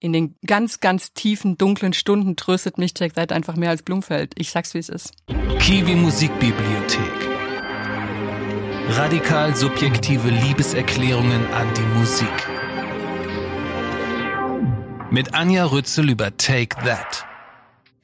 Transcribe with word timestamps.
in 0.00 0.12
den 0.12 0.34
ganz, 0.46 0.80
ganz 0.80 1.12
tiefen, 1.12 1.58
dunklen 1.58 1.92
Stunden 1.92 2.34
tröstet 2.34 2.78
mich 2.78 2.92
Jack 2.98 3.12
Seit 3.14 3.32
einfach 3.32 3.54
mehr 3.54 3.70
als 3.70 3.82
Blumfeld. 3.82 4.32
Ich 4.36 4.50
sag's, 4.50 4.74
wie 4.74 4.78
es 4.78 4.88
ist. 4.88 5.12
Kiwi 5.60 5.94
Musikbibliothek. 5.94 7.28
Radikal 8.88 9.54
subjektive 9.54 10.30
Liebeserklärungen 10.30 11.46
an 11.52 11.68
die 11.74 11.98
Musik. 11.98 12.28
Mit 15.10 15.34
Anja 15.34 15.66
Rützel 15.66 16.10
über 16.10 16.36
Take 16.36 16.76
That. 16.84 17.26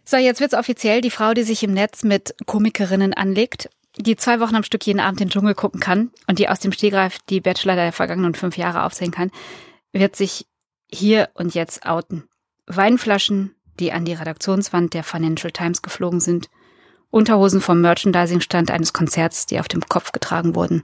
So, 0.04 0.18
jetzt 0.18 0.40
wird's 0.40 0.54
offiziell. 0.54 1.00
Die 1.00 1.10
Frau, 1.10 1.34
die 1.34 1.42
sich 1.42 1.62
im 1.62 1.72
Netz 1.72 2.04
mit 2.04 2.34
Komikerinnen 2.46 3.14
anlegt, 3.14 3.70
die 3.96 4.16
zwei 4.16 4.38
Wochen 4.40 4.54
am 4.54 4.62
Stück 4.62 4.86
jeden 4.86 5.00
Abend 5.00 5.20
den 5.20 5.30
Dschungel 5.30 5.54
gucken 5.54 5.80
kann 5.80 6.10
und 6.26 6.38
die 6.38 6.48
aus 6.48 6.60
dem 6.60 6.72
Stegreif 6.72 7.18
die 7.30 7.40
Bachelor 7.40 7.74
der 7.74 7.92
vergangenen 7.92 8.34
fünf 8.34 8.58
Jahre 8.58 8.84
aufsehen 8.84 9.10
kann, 9.10 9.30
wird 9.92 10.14
sich 10.14 10.46
hier 10.88 11.28
und 11.34 11.54
jetzt 11.54 11.86
outen. 11.86 12.24
Weinflaschen, 12.66 13.54
die 13.78 13.92
an 13.92 14.04
die 14.04 14.14
Redaktionswand 14.14 14.94
der 14.94 15.04
Financial 15.04 15.52
Times 15.52 15.82
geflogen 15.82 16.20
sind, 16.20 16.48
Unterhosen 17.10 17.60
vom 17.60 17.80
Merchandising-Stand 17.80 18.70
eines 18.70 18.92
Konzerts, 18.92 19.46
die 19.46 19.60
auf 19.60 19.68
dem 19.68 19.82
Kopf 19.82 20.12
getragen 20.12 20.54
wurden, 20.54 20.82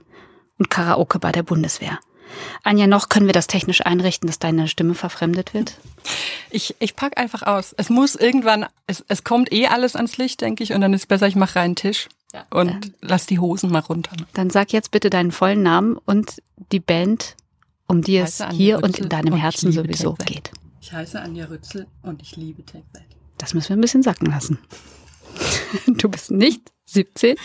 und 0.57 0.69
Karaoke 0.69 1.19
bei 1.19 1.31
der 1.31 1.43
Bundeswehr. 1.43 1.99
Anja, 2.63 2.87
noch 2.87 3.09
können 3.09 3.25
wir 3.25 3.33
das 3.33 3.47
technisch 3.47 3.85
einrichten, 3.85 4.27
dass 4.27 4.39
deine 4.39 4.67
Stimme 4.67 4.95
verfremdet 4.95 5.53
wird? 5.53 5.77
Ich, 6.49 6.75
ich 6.79 6.95
pack 6.95 7.17
einfach 7.17 7.43
aus. 7.43 7.73
Es 7.77 7.89
muss 7.89 8.15
irgendwann, 8.15 8.65
es, 8.87 9.03
es 9.07 9.23
kommt 9.23 9.51
eh 9.51 9.67
alles 9.67 9.95
ans 9.95 10.17
Licht, 10.17 10.41
denke 10.41 10.63
ich, 10.63 10.73
und 10.73 10.81
dann 10.81 10.93
ist 10.93 11.07
besser, 11.07 11.27
ich 11.27 11.35
mache 11.35 11.57
reinen 11.57 11.75
Tisch 11.75 12.09
ja, 12.33 12.45
und 12.49 12.67
dann, 12.67 12.93
lass 13.01 13.25
die 13.25 13.39
Hosen 13.39 13.71
mal 13.71 13.79
runter. 13.79 14.15
Dann 14.33 14.49
sag 14.49 14.71
jetzt 14.73 14.91
bitte 14.91 15.09
deinen 15.09 15.31
vollen 15.31 15.61
Namen 15.61 15.97
und 16.05 16.41
die 16.71 16.79
Band, 16.79 17.35
um 17.87 18.01
die 18.01 18.17
es 18.17 18.43
hier 18.51 18.77
Rützel 18.77 18.83
und 18.83 18.99
in 18.99 19.09
deinem 19.09 19.35
Herzen 19.35 19.71
sowieso 19.71 20.13
geht. 20.13 20.51
Ich 20.81 20.91
heiße 20.91 21.19
Anja 21.19 21.45
Rützel 21.45 21.87
und 22.01 22.21
ich 22.21 22.35
liebe 22.35 22.63
TechWelt. 22.63 23.05
Das 23.37 23.53
müssen 23.53 23.69
wir 23.69 23.77
ein 23.77 23.81
bisschen 23.81 24.03
sacken 24.03 24.27
lassen. 24.27 24.59
Du 25.87 26.07
bist 26.07 26.29
nicht 26.29 26.71
17? 26.85 27.35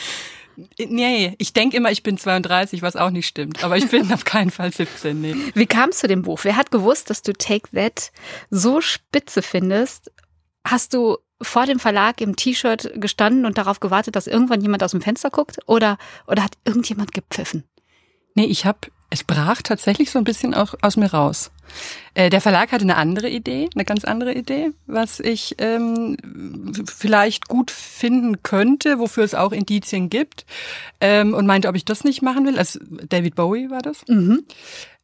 Nee, 0.78 1.34
ich 1.38 1.52
denke 1.52 1.76
immer, 1.76 1.90
ich 1.90 2.02
bin 2.02 2.18
32, 2.18 2.82
was 2.82 2.96
auch 2.96 3.10
nicht 3.10 3.26
stimmt. 3.26 3.62
Aber 3.62 3.76
ich 3.76 3.88
bin 3.88 4.12
auf 4.12 4.24
keinen 4.24 4.50
Fall 4.50 4.72
17, 4.72 5.20
nee. 5.20 5.34
Wie 5.54 5.66
kam 5.66 5.90
es 5.90 5.98
zu 5.98 6.08
dem 6.08 6.22
Buch? 6.22 6.40
Wer 6.42 6.56
hat 6.56 6.70
gewusst, 6.70 7.10
dass 7.10 7.22
du 7.22 7.32
Take 7.32 7.70
That 7.74 8.10
so 8.50 8.80
spitze 8.80 9.42
findest? 9.42 10.12
Hast 10.64 10.94
du 10.94 11.18
vor 11.40 11.66
dem 11.66 11.78
Verlag 11.78 12.20
im 12.20 12.34
T-Shirt 12.36 12.92
gestanden 12.96 13.46
und 13.46 13.56
darauf 13.56 13.80
gewartet, 13.80 14.16
dass 14.16 14.26
irgendwann 14.26 14.60
jemand 14.60 14.82
aus 14.82 14.90
dem 14.90 15.00
Fenster 15.00 15.30
guckt? 15.30 15.58
Oder, 15.66 15.96
oder 16.26 16.42
hat 16.42 16.58
irgendjemand 16.64 17.12
gepfiffen? 17.12 17.64
Nee, 18.34 18.46
ich 18.46 18.66
habe 18.66 18.80
es 19.10 19.24
brach 19.24 19.62
tatsächlich 19.62 20.10
so 20.10 20.18
ein 20.18 20.24
bisschen 20.24 20.54
auch 20.54 20.74
aus 20.82 20.96
mir 20.96 21.12
raus. 21.12 21.50
Äh, 22.14 22.30
der 22.30 22.40
Verlag 22.40 22.72
hatte 22.72 22.82
eine 22.82 22.96
andere 22.96 23.28
Idee, 23.28 23.68
eine 23.74 23.84
ganz 23.84 24.04
andere 24.04 24.32
Idee, 24.32 24.70
was 24.86 25.20
ich 25.20 25.54
ähm, 25.58 26.16
vielleicht 26.86 27.48
gut 27.48 27.70
finden 27.70 28.42
könnte, 28.42 28.98
wofür 28.98 29.24
es 29.24 29.34
auch 29.34 29.52
Indizien 29.52 30.10
gibt, 30.10 30.46
ähm, 31.00 31.34
und 31.34 31.46
meinte, 31.46 31.68
ob 31.68 31.76
ich 31.76 31.84
das 31.84 32.04
nicht 32.04 32.22
machen 32.22 32.46
will. 32.46 32.58
Also 32.58 32.80
David 33.08 33.34
Bowie 33.34 33.70
war 33.70 33.82
das. 33.82 34.06
Mhm. 34.08 34.44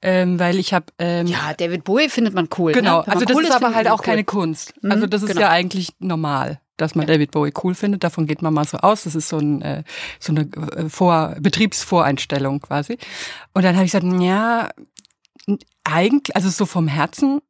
Ähm, 0.03 0.39
weil 0.39 0.59
ich 0.59 0.75
habe 0.75 0.87
ähm, 0.99 1.27
ja 1.27 1.55
David 1.57 1.85
Bowie 1.85 2.11
findet 2.11 2.35
man 2.35 2.49
cool. 2.59 2.73
Genau, 2.73 2.99
ne? 2.99 3.09
also 3.09 3.25
das 3.25 3.35
cool 3.35 3.43
ist, 3.45 3.51
ist 3.51 3.55
aber 3.55 3.75
halt 3.75 3.89
auch 3.89 4.01
cool. 4.01 4.05
keine 4.05 4.25
Kunst. 4.25 4.75
Also 4.83 5.07
mhm, 5.07 5.11
das 5.11 5.23
ist 5.23 5.29
genau. 5.29 5.41
ja 5.43 5.51
eigentlich 5.51 5.95
normal 5.99 6.61
dass 6.77 6.94
man 6.94 7.06
ja. 7.06 7.14
David 7.14 7.30
Bowie 7.30 7.53
cool 7.62 7.75
findet. 7.75 8.05
Davon 8.05 8.27
geht 8.27 8.42
man 8.42 8.53
mal 8.53 8.67
so 8.67 8.78
aus. 8.78 9.05
Das 9.05 9.14
ist 9.14 9.28
so, 9.28 9.39
ein, 9.39 9.62
äh, 9.62 9.84
so 10.19 10.33
eine 10.33 10.42
äh, 10.42 10.89
Vor 10.89 11.36
Betriebsvoreinstellung 11.41 12.61
quasi. 12.61 12.98
Und 13.53 13.64
dann 13.64 13.77
habe 13.77 13.84
ich 13.84 13.92
gesagt, 13.92 14.06
ja, 14.20 14.70
eigentlich, 15.84 16.34
also 16.34 16.48
so 16.50 16.67
vom 16.67 16.89
Herzen 16.89 17.41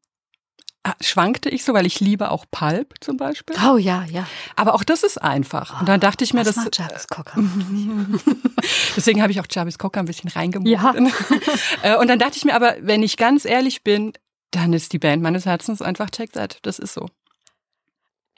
äh, 0.83 0.91
schwankte 1.01 1.49
ich 1.49 1.65
so, 1.65 1.73
weil 1.73 1.87
ich 1.87 2.01
liebe 2.01 2.31
auch 2.31 2.45
Pulp 2.51 2.95
zum 3.01 3.17
Beispiel. 3.17 3.57
Oh 3.67 3.79
ja, 3.79 4.05
ja. 4.05 4.27
Aber 4.57 4.75
auch 4.75 4.85
das 4.85 5.03
ist 5.03 5.23
einfach. 5.23 5.81
Und 5.81 5.89
dann 5.89 6.01
dachte 6.01 6.25
ich 6.25 6.35
mir, 6.35 6.45
das. 6.45 6.57
Macht 6.57 6.77
Jarvis 6.77 7.07
Cocker. 7.09 7.43
Deswegen 8.97 9.23
habe 9.23 9.33
ich 9.33 9.41
auch 9.41 9.47
Jarvis 9.51 9.79
Cocker 9.79 10.01
ein 10.01 10.07
bisschen 10.07 10.31
reingemutet. 10.31 10.73
Ja. 10.73 10.95
Äh, 11.83 11.97
und 11.97 12.09
dann 12.09 12.19
dachte 12.19 12.37
ich 12.37 12.45
mir 12.45 12.55
aber, 12.55 12.77
wenn 12.81 13.03
ich 13.03 13.17
ganz 13.17 13.45
ehrlich 13.45 13.83
bin, 13.83 14.13
dann 14.51 14.73
ist 14.73 14.93
die 14.93 14.99
Band 14.99 15.23
meines 15.23 15.45
Herzens 15.45 15.83
einfach 15.83 16.09
Take 16.09 16.33
That. 16.33 16.59
Das 16.63 16.79
ist 16.79 16.95
so. 16.95 17.09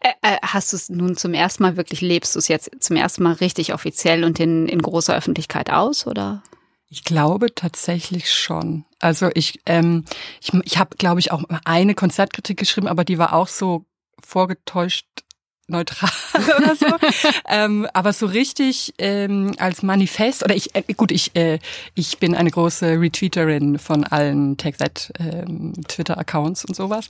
Äh, 0.00 0.36
hast 0.42 0.72
du 0.72 0.76
es 0.76 0.88
nun 0.88 1.16
zum 1.16 1.34
ersten 1.34 1.62
Mal 1.62 1.76
wirklich, 1.76 2.00
lebst 2.00 2.34
du 2.34 2.38
es 2.38 2.48
jetzt 2.48 2.70
zum 2.80 2.96
ersten 2.96 3.22
Mal 3.22 3.32
richtig 3.34 3.72
offiziell 3.72 4.24
und 4.24 4.38
in, 4.38 4.66
in 4.66 4.82
großer 4.82 5.16
Öffentlichkeit 5.16 5.70
aus, 5.70 6.06
oder? 6.06 6.42
Ich 6.88 7.04
glaube 7.04 7.54
tatsächlich 7.54 8.32
schon. 8.32 8.84
Also 9.00 9.30
ich, 9.34 9.60
ähm, 9.66 10.04
ich, 10.40 10.52
ich 10.64 10.78
habe, 10.78 10.96
glaube 10.96 11.20
ich, 11.20 11.32
auch 11.32 11.42
eine 11.64 11.94
Konzertkritik 11.94 12.58
geschrieben, 12.58 12.88
aber 12.88 13.04
die 13.04 13.18
war 13.18 13.32
auch 13.32 13.48
so 13.48 13.84
vorgetäuscht 14.22 15.06
neutral 15.68 16.10
oder 16.58 16.76
so. 16.76 16.86
ähm, 17.48 17.86
aber 17.92 18.12
so 18.12 18.26
richtig 18.26 18.94
ähm, 18.98 19.54
als 19.58 19.82
Manifest 19.82 20.44
oder 20.44 20.54
ich 20.54 20.74
äh, 20.74 20.82
gut, 20.94 21.10
ich 21.10 21.34
äh, 21.34 21.58
ich 21.94 22.18
bin 22.18 22.34
eine 22.34 22.50
große 22.50 23.00
Retweeterin 23.00 23.78
von 23.78 24.04
allen 24.04 24.56
TechZ 24.56 25.12
ähm, 25.18 25.72
Twitter 25.88 26.18
Accounts 26.18 26.64
und 26.64 26.74
sowas. 26.74 27.08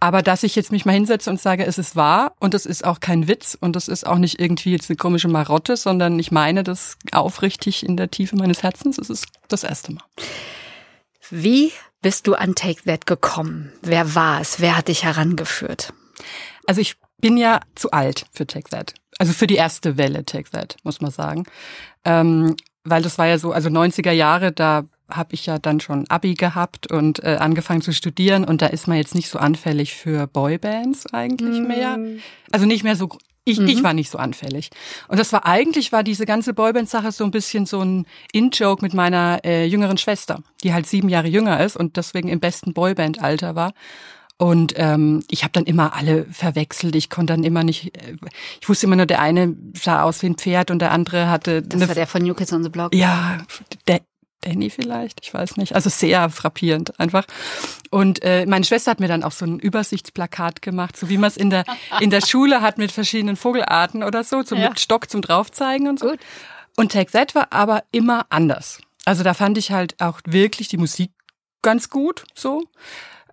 Aber 0.00 0.22
dass 0.22 0.42
ich 0.42 0.56
jetzt 0.56 0.72
mich 0.72 0.84
mal 0.84 0.92
hinsetze 0.92 1.30
und 1.30 1.40
sage, 1.40 1.66
es 1.66 1.78
ist 1.78 1.96
wahr 1.96 2.32
und 2.40 2.54
es 2.54 2.66
ist 2.66 2.84
auch 2.84 3.00
kein 3.00 3.28
Witz 3.28 3.56
und 3.60 3.76
es 3.76 3.88
ist 3.88 4.06
auch 4.06 4.18
nicht 4.18 4.40
irgendwie 4.40 4.72
jetzt 4.72 4.90
eine 4.90 4.96
komische 4.96 5.28
Marotte, 5.28 5.76
sondern 5.76 6.18
ich 6.18 6.30
meine 6.30 6.64
das 6.64 6.96
aufrichtig 7.12 7.84
in 7.84 7.96
der 7.96 8.10
Tiefe 8.10 8.36
meines 8.36 8.62
Herzens. 8.62 8.98
Es 8.98 9.10
ist 9.10 9.26
das 9.48 9.64
erste 9.64 9.92
Mal. 9.92 10.04
Wie 11.30 11.72
bist 12.00 12.26
du 12.26 12.34
an 12.34 12.54
Take 12.54 12.84
That 12.84 13.06
gekommen? 13.06 13.72
Wer 13.82 14.14
war 14.14 14.40
es? 14.40 14.60
Wer 14.60 14.76
hat 14.76 14.88
dich 14.88 15.04
herangeführt? 15.04 15.92
Also 16.66 16.80
ich 16.80 16.96
bin 17.20 17.36
ja 17.36 17.60
zu 17.74 17.90
alt 17.90 18.26
für 18.32 18.46
TechZ. 18.46 18.94
Also 19.18 19.32
für 19.32 19.46
die 19.46 19.56
erste 19.56 19.96
Welle 19.96 20.24
TechZ, 20.24 20.76
muss 20.84 21.00
man 21.00 21.10
sagen. 21.10 21.44
Ähm, 22.04 22.56
weil 22.84 23.02
das 23.02 23.18
war 23.18 23.26
ja 23.26 23.38
so, 23.38 23.52
also 23.52 23.68
90er 23.68 24.12
Jahre, 24.12 24.52
da 24.52 24.84
habe 25.10 25.34
ich 25.34 25.46
ja 25.46 25.58
dann 25.58 25.80
schon 25.80 26.08
Abi 26.08 26.34
gehabt 26.34 26.90
und 26.90 27.22
äh, 27.24 27.36
angefangen 27.40 27.80
zu 27.80 27.92
studieren 27.92 28.44
und 28.44 28.60
da 28.60 28.66
ist 28.66 28.86
man 28.88 28.98
jetzt 28.98 29.14
nicht 29.14 29.30
so 29.30 29.38
anfällig 29.38 29.94
für 29.94 30.26
Boybands 30.26 31.12
eigentlich 31.12 31.60
mhm. 31.60 31.66
mehr. 31.66 31.98
Also 32.52 32.66
nicht 32.66 32.84
mehr 32.84 32.96
so 32.96 33.08
ich, 33.48 33.58
mhm. 33.58 33.68
ich 33.68 33.82
war 33.82 33.94
nicht 33.94 34.10
so 34.10 34.18
anfällig. 34.18 34.68
Und 35.08 35.18
das 35.18 35.32
war 35.32 35.46
eigentlich, 35.46 35.90
war 35.90 36.02
diese 36.02 36.26
ganze 36.26 36.52
Boyband-Sache 36.52 37.12
so 37.12 37.24
ein 37.24 37.30
bisschen 37.30 37.64
so 37.64 37.80
ein 37.80 38.06
In-Joke 38.32 38.82
mit 38.82 38.92
meiner 38.92 39.40
äh, 39.42 39.64
jüngeren 39.64 39.96
Schwester, 39.96 40.42
die 40.62 40.74
halt 40.74 40.86
sieben 40.86 41.08
Jahre 41.08 41.28
jünger 41.28 41.64
ist 41.64 41.76
und 41.76 41.96
deswegen 41.96 42.28
im 42.28 42.40
besten 42.40 42.74
Boyband-Alter 42.74 43.54
war. 43.54 43.72
Und 44.38 44.74
ähm, 44.76 45.24
ich 45.28 45.42
habe 45.42 45.52
dann 45.52 45.64
immer 45.64 45.94
alle 45.94 46.24
verwechselt. 46.26 46.94
Ich 46.94 47.10
konnte 47.10 47.32
dann 47.32 47.42
immer 47.42 47.64
nicht, 47.64 47.96
äh, 47.96 48.16
ich 48.60 48.68
wusste 48.68 48.86
immer 48.86 48.94
nur, 48.94 49.06
der 49.06 49.20
eine 49.20 49.56
sah 49.76 50.04
aus 50.04 50.22
wie 50.22 50.26
ein 50.26 50.36
Pferd 50.36 50.70
und 50.70 50.78
der 50.78 50.92
andere 50.92 51.28
hatte. 51.28 51.60
Das 51.60 51.88
war 51.88 51.94
der 51.94 52.06
von 52.06 52.22
New 52.22 52.34
Kids 52.34 52.52
on 52.52 52.62
the 52.62 52.68
Block. 52.68 52.94
Ja, 52.94 53.38
der, 53.88 54.00
Danny 54.42 54.70
vielleicht, 54.70 55.20
ich 55.22 55.34
weiß 55.34 55.56
nicht. 55.56 55.74
Also 55.74 55.90
sehr 55.90 56.30
frappierend 56.30 57.00
einfach. 57.00 57.24
Und 57.90 58.22
äh, 58.22 58.46
meine 58.46 58.64
Schwester 58.64 58.92
hat 58.92 59.00
mir 59.00 59.08
dann 59.08 59.24
auch 59.24 59.32
so 59.32 59.44
ein 59.44 59.58
Übersichtsplakat 59.58 60.62
gemacht, 60.62 60.96
so 60.96 61.08
wie 61.08 61.18
man 61.18 61.28
es 61.28 61.36
in 61.36 61.50
der 61.50 61.64
in 62.00 62.10
der 62.10 62.24
Schule 62.24 62.62
hat 62.62 62.78
mit 62.78 62.92
verschiedenen 62.92 63.34
Vogelarten 63.34 64.04
oder 64.04 64.22
so, 64.22 64.44
so 64.44 64.54
ja. 64.54 64.70
Stock 64.76 65.10
zum 65.10 65.20
draufzeigen 65.20 65.88
und 65.88 65.98
so. 65.98 66.10
Gut. 66.10 66.20
Und 66.76 66.92
Take 66.92 67.10
That 67.10 67.34
war 67.34 67.48
aber 67.50 67.82
immer 67.90 68.26
anders. 68.28 68.80
Also 69.04 69.24
da 69.24 69.34
fand 69.34 69.58
ich 69.58 69.72
halt 69.72 70.00
auch 70.00 70.20
wirklich 70.24 70.68
die 70.68 70.76
Musik 70.76 71.10
ganz 71.60 71.90
gut 71.90 72.24
so 72.34 72.62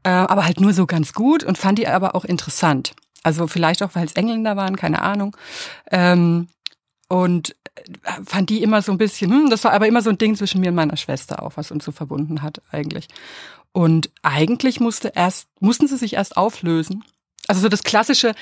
äh, 0.05 0.09
aber 0.09 0.45
halt 0.45 0.61
nur 0.61 0.71
so 0.71 0.85
ganz 0.85 1.13
gut 1.13 1.43
und 1.43 1.57
fand 1.57 1.79
die 1.79 1.88
aber 1.88 2.13
auch 2.16 2.25
interessant. 2.25 2.93
Also 3.23 3.47
vielleicht 3.47 3.81
auch, 3.81 3.89
weil 3.93 4.05
es 4.05 4.13
Engländer 4.13 4.55
waren, 4.55 4.75
keine 4.75 5.01
Ahnung. 5.01 5.35
Ähm, 5.91 6.47
und 7.09 7.55
äh, 7.75 8.23
fand 8.23 8.51
die 8.51 8.61
immer 8.61 8.83
so 8.83 8.91
ein 8.91 8.99
bisschen, 8.99 9.31
hm, 9.31 9.49
das 9.49 9.63
war 9.63 9.73
aber 9.73 9.88
immer 9.88 10.03
so 10.03 10.11
ein 10.11 10.19
Ding 10.19 10.35
zwischen 10.35 10.61
mir 10.61 10.69
und 10.69 10.75
meiner 10.75 10.95
Schwester 10.95 11.41
auch, 11.41 11.53
was 11.55 11.71
uns 11.71 11.83
so 11.83 11.91
verbunden 11.91 12.43
hat 12.43 12.61
eigentlich. 12.71 13.07
Und 13.71 14.11
eigentlich 14.21 14.79
musste 14.79 15.11
erst, 15.16 15.47
mussten 15.59 15.88
sie 15.88 15.97
sich 15.97 16.13
erst 16.13 16.37
auflösen. 16.37 17.03
Also 17.47 17.61
so 17.61 17.67
das 17.67 17.83
klassische, 17.83 18.35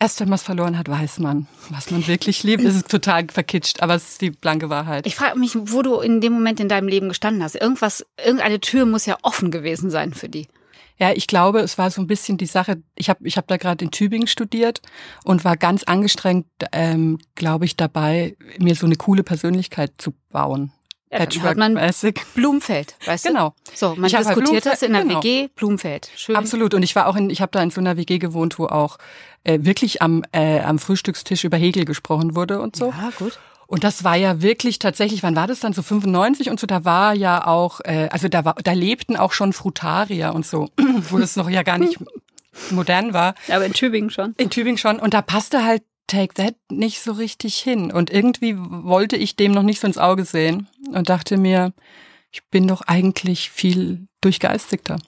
erst 0.00 0.18
wenn 0.18 0.28
man 0.28 0.36
es 0.36 0.42
verloren 0.42 0.76
hat, 0.76 0.88
weiß 0.88 1.20
man, 1.20 1.46
was 1.70 1.92
man 1.92 2.08
wirklich 2.08 2.42
liebt. 2.42 2.64
Es 2.64 2.74
ist 2.74 2.90
total 2.90 3.28
verkitscht, 3.28 3.82
aber 3.82 3.94
es 3.94 4.10
ist 4.10 4.20
die 4.20 4.30
blanke 4.30 4.68
Wahrheit. 4.68 5.06
Ich 5.06 5.14
frage 5.14 5.38
mich, 5.38 5.52
wo 5.54 5.82
du 5.82 6.00
in 6.00 6.20
dem 6.20 6.32
Moment 6.32 6.58
in 6.58 6.68
deinem 6.68 6.88
Leben 6.88 7.08
gestanden 7.08 7.44
hast. 7.44 7.54
Irgendwas, 7.54 8.04
irgendeine 8.18 8.58
Tür 8.58 8.84
muss 8.84 9.06
ja 9.06 9.16
offen 9.22 9.52
gewesen 9.52 9.90
sein 9.90 10.12
für 10.12 10.28
die. 10.28 10.48
Ja, 10.96 11.12
ich 11.12 11.26
glaube, 11.26 11.60
es 11.60 11.76
war 11.76 11.90
so 11.90 12.00
ein 12.00 12.06
bisschen 12.06 12.38
die 12.38 12.46
Sache, 12.46 12.82
ich 12.94 13.10
habe 13.10 13.26
ich 13.26 13.36
hab 13.36 13.48
da 13.48 13.56
gerade 13.56 13.84
in 13.84 13.90
Tübingen 13.90 14.28
studiert 14.28 14.80
und 15.24 15.44
war 15.44 15.56
ganz 15.56 15.82
angestrengt, 15.82 16.46
ähm, 16.72 17.18
glaube 17.34 17.64
ich, 17.64 17.76
dabei, 17.76 18.36
mir 18.58 18.76
so 18.76 18.86
eine 18.86 18.96
coole 18.96 19.24
Persönlichkeit 19.24 19.94
zu 19.98 20.14
bauen. 20.30 20.72
Ja, 21.10 21.20
Patchwork 21.20 21.56
man 21.56 21.78
Blumfeld, 22.34 22.96
weißt 23.06 23.26
genau. 23.26 23.50
du? 23.50 23.54
Genau. 23.64 23.76
So, 23.76 23.94
man 23.94 24.06
ich 24.06 24.16
halt 24.16 24.26
diskutiert 24.26 24.66
das 24.66 24.82
in 24.82 24.92
der 24.92 25.02
genau. 25.02 25.22
WG, 25.22 25.48
Blumfeld. 25.54 26.10
Schön. 26.16 26.34
Absolut. 26.34 26.74
Und 26.74 26.82
ich 26.82 26.96
war 26.96 27.06
auch 27.06 27.14
in, 27.14 27.30
ich 27.30 27.40
habe 27.40 27.52
da 27.52 27.62
in 27.62 27.70
so 27.70 27.80
einer 27.80 27.96
WG 27.96 28.18
gewohnt, 28.18 28.58
wo 28.58 28.66
auch 28.66 28.98
äh, 29.44 29.60
wirklich 29.62 30.02
am, 30.02 30.24
äh, 30.32 30.60
am 30.60 30.80
Frühstückstisch 30.80 31.44
über 31.44 31.56
Hegel 31.56 31.84
gesprochen 31.84 32.34
wurde 32.34 32.60
und 32.60 32.74
so. 32.74 32.90
Ja, 32.90 33.12
gut. 33.16 33.38
Und 33.74 33.82
das 33.82 34.04
war 34.04 34.14
ja 34.14 34.40
wirklich 34.40 34.78
tatsächlich, 34.78 35.24
wann 35.24 35.34
war 35.34 35.48
das 35.48 35.58
dann 35.58 35.72
so 35.72 35.82
95 35.82 36.48
und 36.48 36.60
so, 36.60 36.66
da 36.68 36.84
war 36.84 37.12
ja 37.12 37.44
auch, 37.44 37.80
äh, 37.80 38.08
also 38.12 38.28
da 38.28 38.44
war, 38.44 38.54
da 38.62 38.70
lebten 38.70 39.16
auch 39.16 39.32
schon 39.32 39.52
Frutarier 39.52 40.32
und 40.32 40.46
so, 40.46 40.70
wo 41.10 41.18
das 41.18 41.34
noch 41.34 41.50
ja 41.50 41.64
gar 41.64 41.78
nicht 41.78 41.98
modern 42.70 43.14
war. 43.14 43.34
Aber 43.48 43.66
in 43.66 43.72
Tübingen 43.72 44.10
schon. 44.10 44.32
In 44.36 44.48
Tübingen 44.48 44.78
schon. 44.78 45.00
Und 45.00 45.12
da 45.12 45.22
passte 45.22 45.64
halt 45.64 45.82
Take 46.06 46.34
That 46.34 46.54
nicht 46.70 47.00
so 47.00 47.10
richtig 47.10 47.56
hin. 47.56 47.90
Und 47.90 48.10
irgendwie 48.10 48.54
wollte 48.56 49.16
ich 49.16 49.34
dem 49.34 49.50
noch 49.50 49.64
nicht 49.64 49.80
so 49.80 49.88
ins 49.88 49.98
Auge 49.98 50.24
sehen 50.24 50.68
und 50.92 51.08
dachte 51.08 51.36
mir, 51.36 51.72
ich 52.30 52.44
bin 52.44 52.68
doch 52.68 52.82
eigentlich 52.82 53.50
viel 53.50 54.06
durchgeistigter. 54.20 54.98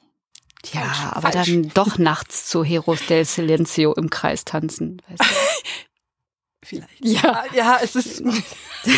Ja, 0.73 0.81
Falsch, 0.81 0.99
aber 1.13 1.33
falsch. 1.33 1.47
dann 1.53 1.71
doch 1.73 1.99
nachts 1.99 2.49
zu 2.49 2.65
Heros 2.65 3.07
del 3.07 3.25
Silencio 3.25 3.95
im 3.95 4.11
Kreis 4.11 4.45
tanzen. 4.45 5.01
Weißt 5.09 5.21
du? 5.21 5.27
Vielleicht. 6.67 6.89
Ja. 7.05 7.45
ja, 7.55 7.79
es 7.83 7.95
ist. 7.97 8.23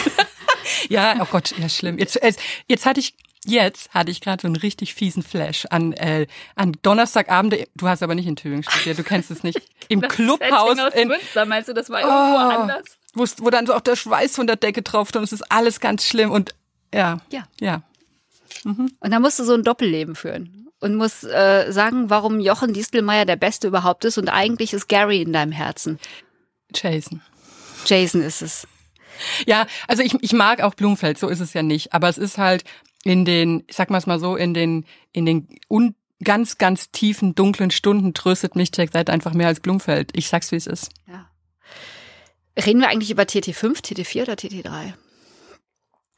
ja, 0.88 1.17
oh 1.20 1.26
Gott, 1.31 1.55
ja, 1.59 1.69
schlimm. 1.69 1.99
Jetzt, 1.99 2.19
jetzt, 2.23 2.41
jetzt 2.67 2.87
hatte 2.87 3.00
ich. 3.00 3.15
Jetzt 3.44 3.94
hatte 3.94 4.11
ich 4.11 4.20
gerade 4.20 4.43
so 4.43 4.49
einen 4.49 4.56
richtig 4.56 4.94
fiesen 4.94 5.23
Flash 5.23 5.65
an, 5.70 5.93
äh, 5.93 6.26
an 6.56 6.73
Donnerstagabende. 6.82 7.69
Du 7.76 7.87
hast 7.88 8.03
aber 8.03 8.17
nicht 8.17 8.26
in 8.26 8.35
Tübingen 8.35 8.65
studiert, 8.65 8.99
du 8.99 9.05
kennst 9.05 9.31
es 9.31 9.44
nicht. 9.44 9.62
Im 9.88 10.00
Clubhaus 10.00 10.76
in, 10.94 11.06
Münster, 11.09 11.47
meinst 11.47 11.69
du, 11.69 11.73
das 11.73 11.88
war 11.88 12.03
Oh. 12.05 12.69
wo, 13.15 13.25
wo 13.38 13.50
dann 13.50 13.65
so 13.65 13.75
auch 13.75 13.81
der 13.81 13.94
Schweiß 13.94 14.35
von 14.35 14.49
der 14.49 14.56
Decke 14.56 14.82
drauf 14.82 15.14
und 15.14 15.23
es 15.23 15.32
ist 15.32 15.50
alles 15.53 15.79
ganz 15.79 16.05
schlimm 16.05 16.32
und 16.32 16.53
ja, 16.93 17.21
Ja. 17.31 17.44
ja. 17.61 17.82
Und 18.64 18.91
dann 19.03 19.23
musst 19.23 19.38
du 19.38 19.44
so 19.44 19.55
ein 19.55 19.62
Doppelleben 19.62 20.17
führen 20.17 20.69
und 20.81 20.97
musst 20.97 21.23
äh, 21.25 21.71
sagen, 21.71 22.11
warum 22.11 22.41
Jochen 22.41 22.73
Distelmeier 22.73 23.25
der 23.25 23.37
Beste 23.37 23.69
überhaupt 23.69 24.05
ist 24.05 24.19
und 24.19 24.29
eigentlich 24.29 24.73
ist 24.75 24.88
Gary 24.88 25.23
in 25.23 25.32
deinem 25.32 25.53
Herzen. 25.53 26.00
Jason. 26.75 27.23
Jason 27.88 28.23
ist 28.23 28.43
es. 28.43 28.67
Ja, 29.46 29.67
also 29.88 30.02
ich, 30.02 30.14
ich 30.23 30.32
mag 30.32 30.61
auch 30.61 30.75
Blumfeld, 30.75 31.19
so 31.19 31.29
ist 31.29 31.40
es 31.40 31.52
ja 31.52 31.62
nicht. 31.62 31.93
Aber 31.93 32.08
es 32.08 32.19
ist 32.19 32.38
halt 32.38 32.64
in 33.05 33.25
den, 33.25 33.64
ich 33.67 33.76
sag 33.76 33.90
mal's 33.90 34.06
mal 34.06 34.20
so, 34.20 34.37
in 34.37 34.55
den, 34.55 34.85
in 35.12 35.26
den 35.26 35.49
un, 35.69 35.94
ganz, 36.23 36.58
ganz 36.58 36.90
tiefen, 36.90 37.35
dunklen 37.35 37.70
Stunden 37.70 38.14
tröstet 38.14 38.56
mich 38.56 38.70
Jack 38.75 38.90
Seit 38.93 39.11
einfach 39.11 39.35
mehr 39.35 39.49
als 39.49 39.61
Blumfeld. 39.61 40.11
Ich 40.17 40.29
sag's, 40.29 40.52
wie 40.52 40.56
es 40.56 40.67
ist. 40.67 40.90
Ja. 41.06 41.31
Reden 42.56 42.81
wir 42.81 42.88
eigentlich 42.88 43.11
über 43.11 43.23
TT5, 43.23 43.85
TT4 43.85 44.23
oder 44.23 44.35
TT3? 44.35 44.94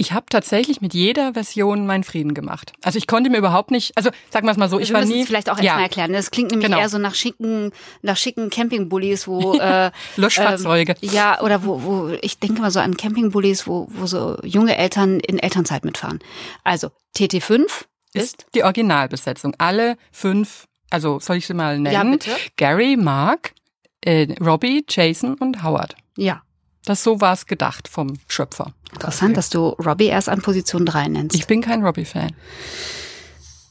Ich 0.01 0.13
habe 0.13 0.25
tatsächlich 0.31 0.81
mit 0.81 0.95
jeder 0.95 1.35
Version 1.35 1.85
meinen 1.87 2.05
Frieden 2.05 2.33
gemacht. 2.33 2.73
Also 2.83 2.97
ich 2.97 3.07
konnte 3.07 3.29
mir 3.29 3.37
überhaupt 3.37 3.71
nicht, 3.71 3.93
also 3.97 4.09
sag 4.31 4.45
mal's 4.45 4.57
mal 4.57 4.71
so, 4.71 4.81
ich 4.81 4.89
wir 4.89 4.95
war 4.95 5.01
müssen 5.03 5.13
nie. 5.13 5.21
es 5.21 5.27
vielleicht 5.29 5.51
auch 5.51 5.59
ja, 5.59 5.65
erstmal 5.65 5.83
erklären. 5.83 6.13
Das 6.15 6.31
klingt 6.31 6.51
nämlich 6.53 6.67
Genau. 6.69 6.81
eher 6.81 6.89
so 6.89 6.97
nach 6.97 7.15
schicken, 7.15 7.71
nach 8.01 8.17
schicken 8.17 8.49
Campingbullis, 8.49 9.29
wo 9.29 9.53
äh, 9.61 9.91
Löschfahrzeuge. 10.17 10.95
Ähm, 11.03 11.11
ja, 11.13 11.41
oder 11.43 11.65
wo, 11.65 11.83
wo 11.83 12.09
ich 12.23 12.39
denke 12.39 12.63
mal 12.63 12.71
so 12.71 12.81
an 12.81 12.97
Campingbullis, 12.97 13.67
wo, 13.67 13.89
wo 13.91 14.07
so 14.07 14.39
junge 14.43 14.75
Eltern 14.77 15.21
in 15.21 15.39
Elternzeit 15.39 15.85
mitfahren. 15.85 16.21
Also 16.65 16.89
TT5 17.19 17.67
ist 18.15 18.47
die 18.55 18.65
Originalbesetzung. 18.65 19.55
Alle 19.59 19.99
fünf, 20.13 20.65
also 20.89 21.19
soll 21.21 21.37
ich 21.37 21.47
sie 21.47 21.53
mal 21.53 21.79
nennen? 21.79 21.93
Ja, 21.95 22.05
bitte. 22.05 22.31
Gary, 22.57 22.97
Mark, 22.97 23.53
äh, 24.01 24.33
Robbie, 24.43 24.83
Jason 24.89 25.35
und 25.35 25.63
Howard. 25.63 25.95
ja. 26.17 26.41
Das 26.85 27.03
so 27.03 27.21
war's 27.21 27.47
gedacht 27.47 27.89
vom 27.89 28.15
Schöpfer. 28.27 28.73
Interessant, 28.93 29.37
dass 29.37 29.51
du 29.51 29.69
Robbie 29.71 30.07
erst 30.07 30.29
an 30.29 30.41
Position 30.43 30.87
3 30.87 31.09
nennst. 31.09 31.37
Ich 31.37 31.47
bin 31.47 31.61
kein 31.63 31.85
Robbie-Fan. 31.85 32.33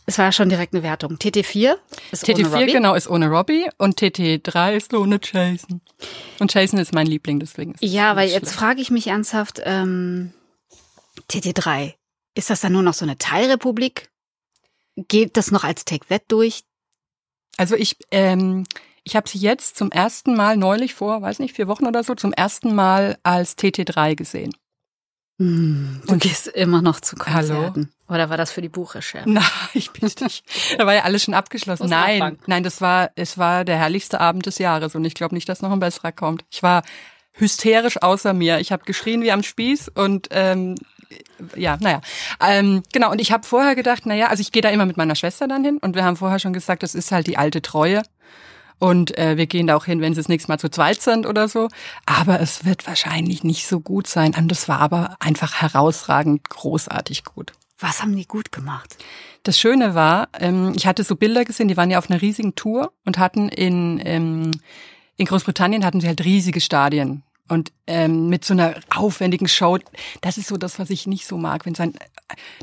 es 0.06 0.18
war 0.18 0.26
ja 0.26 0.32
schon 0.32 0.50
direkt 0.50 0.74
eine 0.74 0.84
Wertung. 0.84 1.18
TT4 1.18 1.76
ist 2.12 2.28
ohne 2.30 2.38
TT4 2.38 2.54
Robbie. 2.60 2.72
genau 2.72 2.96
ist 2.96 3.08
ohne 3.10 3.28
Robbie 3.30 3.68
und 3.78 4.00
TT3 4.00 4.76
ist 4.76 4.94
ohne 4.94 5.20
Jason. 5.22 5.82
Und 6.40 6.54
Jason 6.54 6.80
ist 6.80 6.94
mein 6.94 7.08
Liebling, 7.08 7.40
deswegen 7.40 7.74
ist 7.74 7.84
Ja, 7.84 8.12
es 8.12 8.18
weil 8.18 8.30
jetzt 8.30 8.54
frage 8.54 8.82
ich 8.82 8.92
mich 8.92 9.08
ernsthaft, 9.08 9.62
ähm, 9.66 10.34
TT3, 11.30 11.94
ist 12.36 12.50
das 12.50 12.62
dann 12.62 12.72
nur 12.74 12.84
noch 12.84 12.94
so 12.94 13.06
eine 13.06 13.18
Teilrepublik? 13.18 14.10
Geht 14.96 15.36
das 15.38 15.52
noch 15.52 15.64
als 15.64 15.86
Take 15.86 16.08
That 16.08 16.24
durch? 16.28 16.64
Also 17.58 17.76
ich, 17.76 17.98
ähm, 18.12 18.66
ich 19.10 19.16
habe 19.16 19.28
sie 19.28 19.40
jetzt 19.40 19.76
zum 19.76 19.92
ersten 19.92 20.36
Mal 20.36 20.56
neulich 20.56 20.94
vor, 20.94 21.22
weiß 21.22 21.40
nicht, 21.40 21.56
vier 21.56 21.68
Wochen 21.68 21.88
oder 21.88 22.04
so, 22.04 22.14
zum 22.16 22.32
ersten 22.32 22.76
Mal 22.76 23.18
als 23.24 23.58
TT3 23.58 24.16
gesehen. 24.16 24.54
Hm, 25.40 26.02
du 26.06 26.14
Und- 26.14 26.22
gehst 26.22 26.48
immer 26.48 26.82
noch 26.82 27.00
zu 27.00 27.16
Hallo? 27.26 27.48
Konzerten. 27.48 27.92
Oder 28.08 28.30
war 28.30 28.38
das 28.38 28.52
für 28.52 28.62
die 28.62 28.70
Buchrecherche? 28.70 29.24
Na, 29.30 29.42
ich 29.74 29.92
bitte 29.92 30.26
dich. 30.26 30.44
Da 30.78 30.86
war 30.86 30.94
ja 30.94 31.04
alles 31.04 31.24
schon 31.24 31.34
abgeschlossen. 31.34 31.84
Muss 31.84 31.90
Nein, 31.92 32.38
nein, 32.46 32.64
das 32.64 32.82
war, 32.82 33.10
es 33.16 33.38
war 33.38 33.66
der 33.66 33.78
herrlichste 33.78 34.20
Abend 34.20 34.46
des 34.46 34.58
Jahres 34.60 34.94
und 34.96 35.06
ich 35.06 35.14
glaube 35.16 35.34
nicht, 35.34 35.50
dass 35.50 35.62
noch 35.62 35.72
ein 35.72 35.80
besserer 35.80 36.12
kommt. 36.12 36.44
Ich 36.52 36.62
war 36.62 36.84
hysterisch 37.34 38.02
außer 38.02 38.34
mir. 38.34 38.60
Ich 38.60 38.72
habe 38.72 38.84
geschrien 38.86 39.22
wie 39.24 39.32
am 39.32 39.42
Spieß 39.44 39.90
und 39.96 40.28
ähm, 40.32 40.76
ja, 41.56 41.78
naja. 41.80 42.02
Ähm, 42.42 42.84
genau, 42.94 43.10
und 43.12 43.20
ich 43.22 43.32
habe 43.32 43.44
vorher 43.48 43.74
gedacht, 43.76 44.06
naja, 44.06 44.28
also 44.28 44.42
ich 44.42 44.52
gehe 44.52 44.62
da 44.62 44.70
immer 44.70 44.86
mit 44.86 44.98
meiner 44.98 45.16
Schwester 45.16 45.48
dann 45.48 45.64
hin 45.64 45.78
und 45.80 45.96
wir 45.96 46.04
haben 46.04 46.18
vorher 46.18 46.38
schon 46.40 46.54
gesagt, 46.54 46.84
das 46.84 46.94
ist 46.96 47.12
halt 47.12 47.26
die 47.28 47.38
alte 47.38 47.62
Treue. 47.64 48.04
Und 48.80 49.18
äh, 49.18 49.38
wir 49.38 49.46
gehen 49.46 49.68
da 49.68 49.76
auch 49.76 49.86
hin, 49.86 50.02
wenn 50.02 50.14
sie 50.14 50.22
das 50.22 50.30
nächste 50.30 50.50
Mal 50.50 50.58
zu 50.58 50.70
zweit 50.70 51.02
sind 51.02 51.26
oder 51.26 51.48
so. 51.48 51.68
Aber 52.06 52.40
es 52.40 52.66
wird 52.66 52.88
wahrscheinlich 52.88 53.44
nicht 53.44 53.68
so 53.68 53.82
gut 53.82 54.08
sein. 54.08 54.34
Und 54.36 54.48
das 54.48 54.68
war 54.70 54.80
aber 54.80 55.18
einfach 55.20 55.62
herausragend 55.62 56.50
großartig 56.50 57.26
gut. 57.26 57.52
Was 57.78 58.02
haben 58.02 58.16
die 58.16 58.26
gut 58.26 58.52
gemacht? 58.52 58.98
Das 59.44 59.60
Schöne 59.60 59.96
war, 59.96 60.30
ähm, 60.40 60.74
ich 60.76 60.88
hatte 60.88 61.04
so 61.04 61.16
Bilder 61.16 61.46
gesehen, 61.46 61.68
die 61.68 61.78
waren 61.78 61.92
ja 61.92 61.98
auf 61.98 62.10
einer 62.10 62.22
riesigen 62.22 62.56
Tour 62.56 62.92
und 63.06 63.18
hatten 63.18 63.50
in, 63.50 64.02
ähm, 64.04 64.52
in 65.16 65.26
Großbritannien 65.26 65.86
hatten 65.86 66.02
sie 66.02 66.08
halt 66.08 66.24
riesige 66.24 66.62
Stadien. 66.62 67.24
Und 67.48 67.72
ähm, 67.88 68.30
mit 68.30 68.46
so 68.46 68.54
einer 68.54 68.76
aufwendigen 68.96 69.48
Show, 69.48 69.80
das 70.22 70.38
ist 70.38 70.48
so 70.48 70.58
das, 70.58 70.78
was 70.78 70.90
ich 70.90 71.08
nicht 71.08 71.26
so 71.26 71.38
mag, 71.38 71.66
wenn 71.66 71.74
es 71.74 71.80
ein 71.80 71.96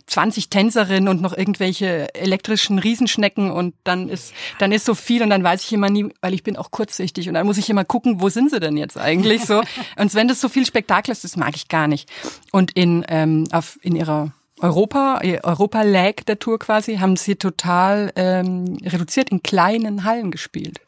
20 0.06 0.50
Tänzerinnen 0.50 1.08
und 1.08 1.20
noch 1.20 1.36
irgendwelche 1.36 2.14
elektrischen 2.14 2.78
Riesenschnecken 2.78 3.50
und 3.50 3.74
dann 3.84 4.08
ist 4.08 4.32
dann 4.58 4.72
ist 4.72 4.84
so 4.84 4.94
viel 4.94 5.22
und 5.22 5.30
dann 5.30 5.44
weiß 5.44 5.64
ich 5.64 5.72
immer 5.72 5.90
nie, 5.90 6.08
weil 6.20 6.34
ich 6.34 6.42
bin 6.42 6.56
auch 6.56 6.70
kurzsichtig 6.70 7.28
und 7.28 7.34
dann 7.34 7.46
muss 7.46 7.58
ich 7.58 7.70
immer 7.70 7.84
gucken, 7.84 8.20
wo 8.20 8.28
sind 8.28 8.50
sie 8.50 8.60
denn 8.60 8.76
jetzt 8.76 8.98
eigentlich 8.98 9.44
so? 9.44 9.62
und 9.96 10.14
wenn 10.14 10.28
das 10.28 10.40
so 10.40 10.48
viel 10.48 10.66
Spektakel 10.66 11.12
ist, 11.12 11.24
das 11.24 11.36
mag 11.36 11.56
ich 11.56 11.68
gar 11.68 11.88
nicht. 11.88 12.10
Und 12.52 12.72
in 12.72 13.04
ähm, 13.08 13.44
auf 13.52 13.78
in 13.82 13.96
ihrer 13.96 14.32
Europa, 14.60 15.20
ihr 15.22 15.44
Europa-Lag 15.44 16.24
der 16.26 16.38
Tour 16.38 16.58
quasi, 16.58 16.96
haben 16.96 17.16
sie 17.16 17.36
total 17.36 18.12
ähm, 18.16 18.78
reduziert 18.82 19.28
in 19.30 19.42
kleinen 19.42 20.04
Hallen 20.04 20.30
gespielt. 20.30 20.80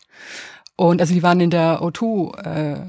Und 0.77 1.01
also 1.01 1.13
die 1.13 1.23
waren 1.23 1.41
in 1.41 1.51
der 1.51 1.83
O2 1.83 2.47
äh, 2.47 2.73
äh, 2.73 2.81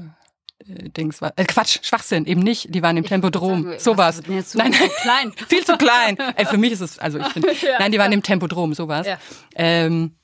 Dings 0.66 1.20
war 1.22 1.32
äh, 1.36 1.44
Quatsch, 1.44 1.78
Schwachsinn, 1.82 2.26
eben 2.26 2.42
nicht, 2.42 2.74
die 2.74 2.82
waren 2.82 2.96
im 2.96 3.04
Tempodrom. 3.04 3.74
Sowas. 3.78 4.22
so 4.44 4.58
Nein, 4.58 4.72
klein? 4.72 5.32
viel 5.48 5.64
zu 5.64 5.76
klein. 5.76 6.16
Ey, 6.36 6.46
für 6.46 6.58
mich 6.58 6.72
ist 6.72 6.80
es, 6.80 6.98
also 6.98 7.18
ich 7.18 7.26
finde, 7.28 7.52
Ja, 7.62 7.78
nein, 7.78 7.92
die 7.92 7.98
waren 7.98 8.12
im 8.12 8.22
Tempodrom, 8.22 8.74
sowas. 8.74 9.06
Ja. 9.06 9.18
Ähm, 9.54 10.14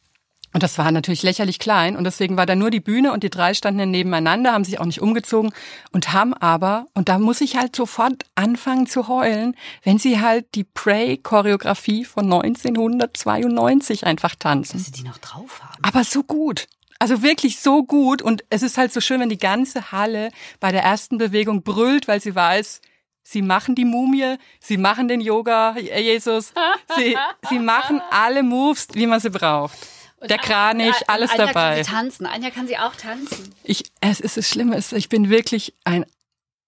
und 0.53 0.63
das 0.63 0.79
war 0.79 0.91
natürlich 0.91 1.23
lächerlich 1.23 1.59
klein 1.59 1.97
und 1.97 2.05
deswegen 2.05 2.39
war 2.39 2.47
da 2.47 2.55
nur 2.55 2.71
die 2.71 2.81
Bühne 2.81 3.13
und 3.13 3.23
die 3.23 3.29
drei 3.29 3.53
standen 3.53 3.79
dann 3.79 3.91
nebeneinander, 3.91 4.53
haben 4.53 4.65
sich 4.65 4.81
auch 4.81 4.87
nicht 4.87 5.03
umgezogen 5.03 5.53
und 5.93 6.15
haben 6.15 6.33
aber, 6.33 6.87
und 6.95 7.11
da 7.11 7.19
muss 7.19 7.43
ich 7.43 7.57
halt 7.57 7.77
sofort 7.77 8.25
anfangen 8.37 8.87
zu 8.87 9.07
heulen, 9.09 9.55
wenn 9.83 9.99
sie 9.99 10.19
halt 10.21 10.55
die 10.55 10.65
Prey-Choreografie 10.65 12.07
von 12.07 12.25
1992 12.25 14.07
einfach 14.07 14.35
tanzen. 14.35 14.79
Dass 14.79 14.87
sie 14.87 14.93
die 14.93 15.03
noch 15.03 15.19
drauf 15.19 15.61
haben. 15.63 15.83
Aber 15.83 16.05
so 16.05 16.23
gut. 16.23 16.69
Also 16.99 17.23
wirklich 17.23 17.61
so 17.61 17.85
gut. 17.85 18.23
Und 18.23 18.45
es 18.51 18.63
ist 18.63 18.79
halt 18.79 18.93
so 18.93 19.01
schön, 19.01 19.21
wenn 19.21 19.29
die 19.29 19.39
ganze 19.39 19.93
Halle 19.93 20.31
bei 20.61 20.73
der 20.73 20.83
ersten 20.83 21.19
Bewegung 21.19 21.63
brüllt, 21.63 22.09
weil 22.09 22.21
sie 22.21 22.35
weiß, 22.35 22.81
sie 23.23 23.43
machen 23.43 23.75
die 23.75 23.85
Mumie, 23.85 24.37
sie 24.61 24.77
machen 24.77 25.09
den 25.09 25.21
Yoga, 25.21 25.77
Jesus, 25.79 26.53
sie, 26.97 27.17
sie 27.49 27.59
machen 27.59 28.01
alle 28.11 28.43
Moves, 28.43 28.89
wie 28.93 29.07
man 29.07 29.21
sie 29.21 29.31
braucht. 29.31 29.77
Der 30.23 30.39
Kranich, 30.39 30.87
Ja, 30.87 31.07
alles 31.09 31.31
Anja 31.33 31.47
dabei. 31.47 31.75
Kann 31.75 31.85
sie 31.85 31.91
tanzen. 31.91 32.27
Anja 32.27 32.51
kann 32.51 32.67
sie 32.67 32.79
auch 32.79 32.95
tanzen. 32.97 33.55
Ich, 33.65 33.85
es 34.01 34.21
ist 34.21 34.37
das 34.37 34.49
Schlimme, 34.49 34.81
ich 34.93 35.09
bin 35.09 35.29
wirklich 35.29 35.75
ein, 35.85 36.07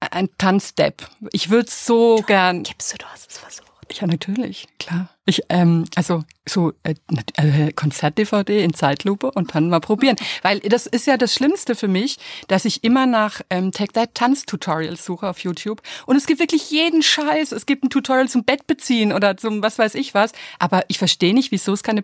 ein 0.00 0.28
Tanzdepp. 0.36 1.08
Ich 1.32 1.48
würde 1.48 1.70
so 1.70 2.22
gern. 2.26 2.62
Gibst 2.62 2.92
du, 2.92 2.98
du 2.98 3.06
hast 3.06 3.30
es 3.30 3.38
versucht. 3.38 3.67
Ja, 3.92 4.06
natürlich, 4.06 4.68
klar. 4.78 5.08
Ich, 5.24 5.42
ähm, 5.48 5.84
also 5.94 6.24
so 6.46 6.72
äh, 6.82 6.94
äh, 7.36 7.72
Konzert-DVD 7.72 8.62
in 8.62 8.74
Zeitlupe 8.74 9.30
und 9.30 9.54
dann 9.54 9.68
mal 9.68 9.80
probieren. 9.80 10.16
Weil 10.42 10.60
das 10.60 10.86
ist 10.86 11.06
ja 11.06 11.16
das 11.16 11.34
Schlimmste 11.34 11.74
für 11.74 11.88
mich, 11.88 12.18
dass 12.48 12.64
ich 12.64 12.84
immer 12.84 13.06
nach 13.06 13.40
ähm, 13.50 13.72
Take 13.72 13.92
That 13.92 14.14
Tanz-Tutorials 14.14 15.04
suche 15.04 15.28
auf 15.28 15.40
YouTube. 15.40 15.82
Und 16.06 16.16
es 16.16 16.26
gibt 16.26 16.40
wirklich 16.40 16.70
jeden 16.70 17.02
Scheiß. 17.02 17.52
Es 17.52 17.66
gibt 17.66 17.84
ein 17.84 17.90
Tutorial 17.90 18.28
zum 18.28 18.44
Bett 18.44 18.66
beziehen 18.66 19.12
oder 19.12 19.36
zum 19.36 19.62
was 19.62 19.78
weiß 19.78 19.94
ich 19.94 20.14
was. 20.14 20.32
Aber 20.58 20.84
ich 20.88 20.98
verstehe 20.98 21.34
nicht, 21.34 21.50
wieso 21.52 21.72
es 21.72 21.82
keine 21.82 22.02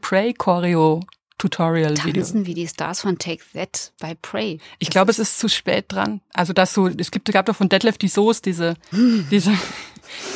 Pray-Choreo-Tutorial-Video 1.39 2.23
Tanzen 2.23 2.47
wie 2.47 2.55
die 2.55 2.67
Stars 2.67 3.01
von 3.01 3.19
Take 3.19 3.43
That 3.55 3.93
bei 4.01 4.15
Prey. 4.15 4.59
ich 4.79 4.91
glaube, 4.91 5.11
es 5.11 5.19
ist 5.19 5.39
zu 5.39 5.49
spät 5.49 5.87
dran. 5.89 6.21
Also 6.33 6.53
das 6.53 6.75
so, 6.75 6.89
es 6.89 7.11
gibt, 7.11 7.31
gab 7.33 7.47
doch 7.47 7.57
von 7.57 7.69
Detlef 7.69 7.99
die 7.99 8.09
Soße 8.09 8.43
diese, 8.43 8.75
diese, 9.31 9.53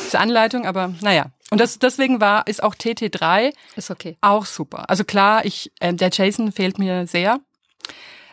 diese 0.05 0.19
Anleitung, 0.19 0.65
aber 0.65 0.93
naja. 1.01 1.31
Und 1.51 1.59
das, 1.59 1.79
deswegen 1.79 2.21
war, 2.21 2.45
ist 2.47 2.61
auch 2.61 2.75
TT3 2.75 3.53
Ist 3.75 3.89
okay. 3.89 4.17
auch 4.21 4.45
super. 4.45 4.89
Also 4.89 5.03
klar, 5.03 5.45
ich, 5.45 5.71
äh, 5.79 5.93
der 5.93 6.11
Jason 6.11 6.51
fehlt 6.51 6.77
mir 6.77 7.07
sehr. 7.07 7.39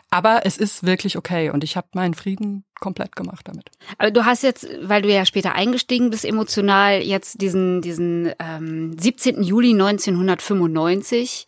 Aber 0.09 0.45
es 0.45 0.57
ist 0.57 0.85
wirklich 0.85 1.17
okay 1.17 1.49
und 1.49 1.65
ich 1.65 1.75
habe 1.75 1.87
meinen 1.93 2.13
Frieden 2.13 2.63
komplett 2.79 3.17
gemacht 3.17 3.45
damit. 3.45 3.69
Aber 3.97 4.09
du 4.09 4.23
hast 4.23 4.41
jetzt, 4.41 4.65
weil 4.81 5.01
du 5.01 5.11
ja 5.11 5.25
später 5.25 5.53
eingestiegen 5.53 6.11
bist, 6.11 6.23
emotional 6.23 7.01
jetzt 7.01 7.41
diesen, 7.41 7.81
diesen 7.81 8.31
ähm, 8.39 8.97
17. 8.97 9.43
Juli 9.43 9.71
1995. 9.71 11.45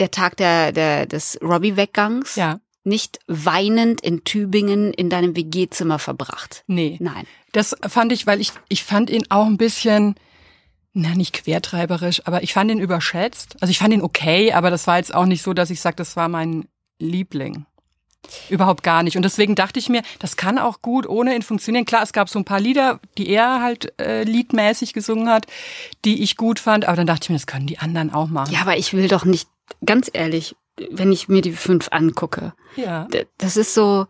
der 0.00 0.10
Tag 0.10 0.36
der, 0.36 0.72
der 0.72 1.06
des 1.06 1.38
Robbie-Weggangs 1.42 2.34
Ja. 2.36 2.58
nicht 2.84 3.18
weinend 3.26 4.00
in 4.00 4.24
Tübingen 4.24 4.92
in 4.92 5.10
deinem 5.10 5.36
WG-Zimmer 5.36 5.98
verbracht? 5.98 6.64
Nee. 6.66 6.96
Nein. 7.00 7.26
Das 7.52 7.76
fand 7.88 8.12
ich, 8.12 8.26
weil 8.26 8.40
ich, 8.40 8.52
ich 8.68 8.84
fand 8.84 9.10
ihn 9.10 9.24
auch 9.28 9.46
ein 9.46 9.56
bisschen, 9.58 10.14
na, 10.92 11.14
nicht 11.14 11.32
quertreiberisch, 11.34 12.22
aber 12.26 12.42
ich 12.42 12.52
fand 12.52 12.70
ihn 12.70 12.78
überschätzt. 12.80 13.56
Also 13.60 13.70
ich 13.70 13.78
fand 13.78 13.92
ihn 13.94 14.02
okay, 14.02 14.52
aber 14.52 14.70
das 14.70 14.86
war 14.86 14.96
jetzt 14.98 15.14
auch 15.14 15.26
nicht 15.26 15.42
so, 15.42 15.52
dass 15.52 15.70
ich 15.70 15.80
sage, 15.80 15.96
das 15.96 16.16
war 16.16 16.28
mein 16.28 16.66
Liebling. 16.98 17.66
Überhaupt 18.50 18.82
gar 18.82 19.02
nicht. 19.02 19.16
Und 19.16 19.22
deswegen 19.24 19.54
dachte 19.54 19.78
ich 19.80 19.88
mir, 19.88 20.02
das 20.18 20.36
kann 20.36 20.58
auch 20.58 20.82
gut 20.82 21.08
ohne 21.08 21.34
ihn 21.34 21.42
funktionieren. 21.42 21.86
Klar, 21.86 22.02
es 22.02 22.12
gab 22.12 22.28
so 22.28 22.38
ein 22.38 22.44
paar 22.44 22.60
Lieder, 22.60 23.00
die 23.16 23.28
er 23.28 23.62
halt 23.62 23.98
äh, 24.00 24.24
liedmäßig 24.24 24.92
gesungen 24.92 25.28
hat, 25.28 25.46
die 26.04 26.22
ich 26.22 26.36
gut 26.36 26.58
fand, 26.60 26.84
aber 26.84 26.96
dann 26.96 27.06
dachte 27.06 27.24
ich 27.24 27.30
mir, 27.30 27.36
das 27.36 27.46
können 27.46 27.66
die 27.66 27.78
anderen 27.78 28.12
auch 28.12 28.28
machen. 28.28 28.52
Ja, 28.52 28.60
aber 28.60 28.76
ich 28.76 28.92
will 28.92 29.08
doch 29.08 29.24
nicht, 29.24 29.48
ganz 29.84 30.10
ehrlich, 30.12 30.56
wenn 30.90 31.12
ich 31.12 31.28
mir 31.28 31.42
die 31.42 31.52
fünf 31.52 31.88
angucke, 31.90 32.54
Ja. 32.76 33.06
das 33.38 33.56
ist 33.56 33.74
so, 33.74 34.06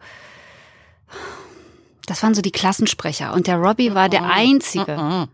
das 2.06 2.22
waren 2.22 2.34
so 2.34 2.42
die 2.42 2.52
Klassensprecher 2.52 3.32
und 3.32 3.46
der 3.46 3.56
Robbie 3.56 3.94
war 3.94 4.08
der 4.08 4.24
Einzige. 4.24 5.28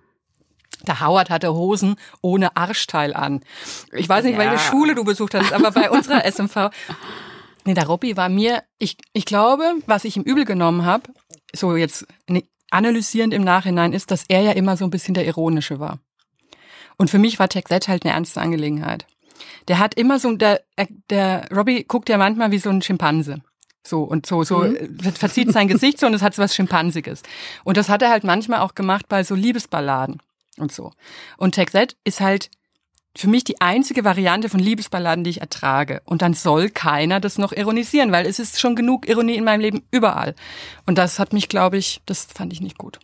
Der 0.87 1.00
Howard 1.00 1.30
hatte 1.30 1.54
Hosen 1.54 1.97
ohne 2.21 2.54
Arschteil 2.56 3.14
an. 3.14 3.40
Ich 3.92 4.09
weiß 4.09 4.25
nicht, 4.25 4.35
Ja. 4.35 4.38
welche 4.38 4.59
Schule 4.59 4.95
du 4.95 5.04
besucht 5.04 5.35
hast, 5.35 5.52
aber 5.52 5.71
bei 5.71 5.90
unserer 5.90 6.25
SMV. 6.30 6.71
Nee, 7.64 7.75
der 7.75 7.87
Robby 7.87 8.16
war 8.16 8.28
mir, 8.28 8.62
ich, 8.78 8.97
ich 9.12 9.25
glaube, 9.25 9.64
was 9.87 10.04
ich 10.04 10.16
ihm 10.16 10.23
übel 10.23 10.45
genommen 10.45 10.85
habe, 10.85 11.11
so 11.54 11.75
jetzt 11.76 12.06
ne- 12.28 12.45
analysierend 12.71 13.33
im 13.35 13.42
Nachhinein, 13.42 13.92
ist, 13.92 14.11
dass 14.11 14.25
er 14.28 14.40
ja 14.42 14.52
immer 14.52 14.76
so 14.76 14.85
ein 14.85 14.90
bisschen 14.90 15.14
der 15.14 15.26
Ironische 15.26 15.80
war. 15.80 15.99
Und 16.97 17.11
für 17.11 17.18
mich 17.18 17.38
war 17.38 17.49
Tech 17.49 17.64
Z 17.68 17.88
halt 17.88 18.04
eine 18.04 18.14
ernste 18.14 18.40
Angelegenheit. 18.40 19.06
Der 19.68 19.78
hat 19.78 19.94
immer 19.94 20.18
so, 20.18 20.32
der, 20.36 20.62
er- 20.76 20.88
der 21.10 21.48
Robbie 21.54 21.84
guckt 21.84 22.08
ja 22.08 22.18
manchmal 22.18 22.50
wie 22.50 22.58
so 22.58 22.70
ein 22.70 22.82
Schimpanse. 22.82 23.40
So 23.86 24.02
und 24.02 24.26
so, 24.26 24.42
so 24.42 24.64
äh, 24.64 24.88
verzieht 25.12 25.52
sein 25.52 25.68
Gesicht 25.68 26.00
so 26.00 26.06
und 26.06 26.14
es 26.14 26.22
hat 26.22 26.34
so 26.34 26.42
was 26.42 26.54
Schimpansiges. 26.54 27.22
Und 27.64 27.76
das 27.76 27.88
hat 27.88 28.02
er 28.02 28.10
halt 28.10 28.24
manchmal 28.24 28.60
auch 28.60 28.74
gemacht 28.74 29.06
bei 29.08 29.22
so 29.22 29.34
Liebesballaden 29.36 30.20
und 30.58 30.72
so. 30.72 30.92
Und 31.36 31.54
Tech 31.54 31.70
Z 31.70 31.96
ist 32.04 32.20
halt 32.20 32.50
für 33.16 33.28
mich 33.28 33.44
die 33.44 33.60
einzige 33.60 34.04
Variante 34.04 34.48
von 34.48 34.60
Liebesballaden, 34.60 35.24
die 35.24 35.30
ich 35.30 35.40
ertrage. 35.40 36.02
Und 36.04 36.20
dann 36.20 36.34
soll 36.34 36.68
keiner 36.68 37.18
das 37.20 37.38
noch 37.38 37.52
ironisieren, 37.52 38.12
weil 38.12 38.26
es 38.26 38.38
ist 38.38 38.60
schon 38.60 38.76
genug 38.76 39.08
Ironie 39.08 39.36
in 39.36 39.44
meinem 39.44 39.60
Leben 39.60 39.84
überall. 39.90 40.34
Und 40.84 40.98
das 40.98 41.18
hat 41.18 41.32
mich, 41.32 41.48
glaube 41.48 41.78
ich, 41.78 42.02
das 42.06 42.24
fand 42.24 42.52
ich 42.52 42.60
nicht 42.60 42.76
gut. 42.76 42.98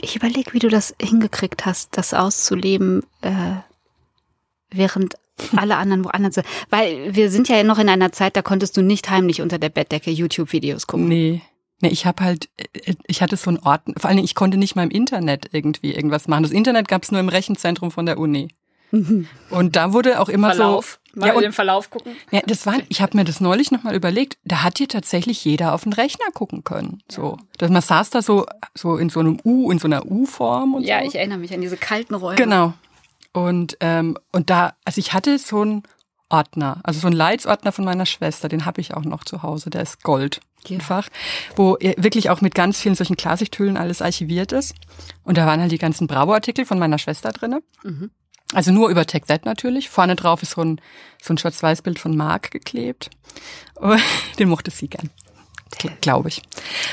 Ich 0.00 0.16
überlege, 0.16 0.54
wie 0.54 0.58
du 0.60 0.68
das 0.68 0.94
hingekriegt 1.02 1.66
hast, 1.66 1.98
das 1.98 2.14
auszuleben, 2.14 3.02
äh, 3.20 3.56
während 4.72 5.14
alle 5.56 5.76
anderen 5.76 6.04
woanders 6.04 6.34
sind. 6.34 6.46
Weil 6.68 7.14
wir 7.14 7.30
sind 7.30 7.48
ja 7.48 7.62
noch 7.62 7.78
in 7.78 7.88
einer 7.88 8.12
Zeit, 8.12 8.36
da 8.36 8.42
konntest 8.42 8.76
du 8.76 8.82
nicht 8.82 9.08
heimlich 9.10 9.40
unter 9.40 9.58
der 9.58 9.70
Bettdecke 9.70 10.10
YouTube-Videos 10.10 10.86
gucken. 10.86 11.08
Nee. 11.08 11.42
Nee, 11.82 11.88
ich 11.88 12.04
habe 12.04 12.22
halt, 12.22 12.50
äh, 12.58 12.92
ich 13.06 13.22
hatte 13.22 13.36
so 13.38 13.48
einen 13.48 13.58
Ort, 13.60 13.82
vor 13.96 14.08
allen 14.08 14.16
Dingen, 14.18 14.26
ich 14.26 14.34
konnte 14.34 14.58
nicht 14.58 14.76
mal 14.76 14.82
im 14.82 14.90
Internet 14.90 15.48
irgendwie 15.52 15.94
irgendwas 15.94 16.28
machen. 16.28 16.42
Das 16.42 16.52
Internet 16.52 16.88
gab 16.88 17.04
es 17.04 17.10
nur 17.10 17.20
im 17.20 17.30
Rechenzentrum 17.30 17.90
von 17.90 18.04
der 18.04 18.18
Uni. 18.18 18.48
Und 19.50 19.76
da 19.76 19.92
wurde 19.94 20.20
auch 20.20 20.28
immer 20.28 20.48
Verlauf. 20.50 20.98
so. 21.14 21.20
Mal 21.20 21.26
Ja, 21.26 21.32
in 21.32 21.36
und, 21.38 21.42
den 21.44 21.52
Verlauf 21.52 21.90
gucken. 21.90 22.12
ja, 22.30 22.40
das 22.46 22.66
war, 22.66 22.74
ich 22.88 23.00
habe 23.00 23.16
mir 23.16 23.24
das 23.24 23.40
neulich 23.40 23.70
nochmal 23.72 23.94
überlegt, 23.96 24.36
da 24.44 24.62
hat 24.62 24.78
hier 24.78 24.86
tatsächlich 24.88 25.44
jeder 25.44 25.74
auf 25.74 25.82
den 25.84 25.92
Rechner 25.92 26.26
gucken 26.34 26.62
können. 26.64 27.02
So. 27.10 27.36
Dass 27.58 27.70
man 27.70 27.82
saß 27.82 28.10
da 28.10 28.20
so, 28.22 28.46
so 28.74 28.96
in 28.96 29.08
so 29.08 29.18
einem 29.20 29.38
U, 29.44 29.70
in 29.72 29.78
so 29.78 29.86
einer 29.88 30.04
U-Form 30.06 30.74
und 30.74 30.84
Ja, 30.84 31.00
so. 31.00 31.06
ich 31.08 31.14
erinnere 31.16 31.38
mich 31.38 31.52
an 31.54 31.60
diese 31.62 31.76
kalten 31.76 32.14
Räume. 32.14 32.36
Genau. 32.36 32.74
Und, 33.32 33.76
ähm, 33.80 34.16
und 34.32 34.50
da, 34.50 34.74
also 34.84 34.98
ich 34.98 35.12
hatte 35.12 35.38
so 35.38 35.62
einen 35.62 35.82
Ordner, 36.28 36.80
also 36.84 37.00
so 37.00 37.06
einen 37.06 37.16
Leitsordner 37.16 37.72
von 37.72 37.84
meiner 37.84 38.06
Schwester, 38.06 38.48
den 38.48 38.64
habe 38.64 38.80
ich 38.80 38.94
auch 38.94 39.04
noch 39.04 39.24
zu 39.24 39.42
Hause, 39.42 39.70
der 39.70 39.82
ist 39.82 40.02
Gold. 40.02 40.40
Ja. 40.66 40.76
Einfach, 40.76 41.08
wo 41.56 41.78
wirklich 41.80 42.28
auch 42.28 42.42
mit 42.42 42.54
ganz 42.54 42.78
vielen 42.80 42.94
solchen 42.94 43.16
Klarsichthüllen 43.16 43.78
alles 43.78 44.02
archiviert 44.02 44.52
ist. 44.52 44.74
Und 45.24 45.38
da 45.38 45.46
waren 45.46 45.60
halt 45.60 45.72
die 45.72 45.78
ganzen 45.78 46.06
Bravo-Artikel 46.06 46.66
von 46.66 46.78
meiner 46.78 46.98
Schwester 46.98 47.32
drinne. 47.32 47.62
Mhm. 47.82 48.10
Also 48.52 48.70
nur 48.72 48.90
über 48.90 49.06
TechZ 49.06 49.44
natürlich. 49.44 49.88
Vorne 49.88 50.16
drauf 50.16 50.42
ist 50.42 50.52
so 50.52 50.62
ein, 50.62 50.80
so 51.22 51.32
ein 51.32 51.38
Schwarz-Weiß-Bild 51.38 51.98
von 51.98 52.16
Marc 52.16 52.50
geklebt. 52.50 53.10
Den 54.38 54.48
mochte 54.48 54.70
sie 54.70 54.88
gern. 54.88 55.08
Glaube 56.00 56.28
ich. 56.28 56.42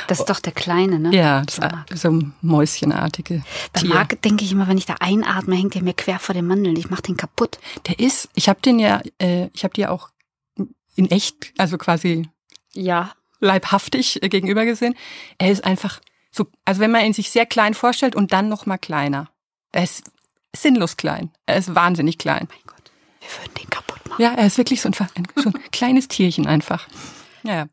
Das 0.07 0.19
ist 0.19 0.29
doch 0.29 0.39
der 0.39 0.53
Kleine, 0.53 0.99
ne? 0.99 1.15
Ja, 1.15 1.43
so 1.93 2.19
mäuschenartige 2.41 3.43
Bei 3.73 3.81
Tier. 3.81 3.89
Marc 3.89 4.21
denke 4.21 4.43
ich 4.45 4.51
immer, 4.51 4.67
wenn 4.67 4.77
ich 4.77 4.85
da 4.85 4.95
einatme, 4.99 5.55
hängt 5.55 5.73
der 5.75 5.83
mir 5.83 5.93
quer 5.93 6.19
vor 6.19 6.33
den 6.33 6.45
Mandeln. 6.47 6.75
Ich 6.77 6.89
mach 6.89 7.01
den 7.01 7.17
kaputt. 7.17 7.59
Der 7.87 7.99
ist, 7.99 8.29
ich 8.35 8.47
habe 8.49 8.61
den 8.61 8.79
ja, 8.79 9.01
äh, 9.19 9.47
ich 9.53 9.63
habe 9.63 9.73
dir 9.73 9.91
auch 9.91 10.09
in 10.95 11.09
echt, 11.11 11.53
also 11.57 11.77
quasi 11.77 12.29
Ja. 12.73 13.13
leibhaftig 13.39 14.21
äh, 14.23 14.29
gegenüber 14.29 14.65
gesehen. 14.65 14.95
Er 15.37 15.51
ist 15.51 15.63
einfach 15.65 15.99
so, 16.31 16.47
also 16.65 16.79
wenn 16.81 16.91
man 16.91 17.03
ihn 17.05 17.13
sich 17.13 17.29
sehr 17.31 17.45
klein 17.45 17.73
vorstellt 17.73 18.15
und 18.15 18.31
dann 18.33 18.47
noch 18.49 18.65
mal 18.65 18.77
kleiner. 18.77 19.29
Er 19.71 19.83
ist 19.83 20.03
sinnlos 20.55 20.97
klein. 20.97 21.31
Er 21.45 21.57
ist 21.57 21.73
wahnsinnig 21.75 22.17
klein. 22.17 22.47
Mein 22.49 22.59
Gott, 22.65 22.91
wir 23.19 23.29
würden 23.43 23.53
den 23.55 23.69
kaputt 23.69 24.07
machen. 24.09 24.21
Ja, 24.21 24.33
er 24.33 24.45
ist 24.47 24.57
wirklich 24.57 24.81
so 24.81 24.89
ein, 24.89 24.95
ein, 25.15 25.27
so 25.35 25.49
ein 25.49 25.59
kleines 25.71 26.07
Tierchen 26.07 26.47
einfach. 26.47 26.87
Ja, 27.43 27.53
ja. 27.55 27.65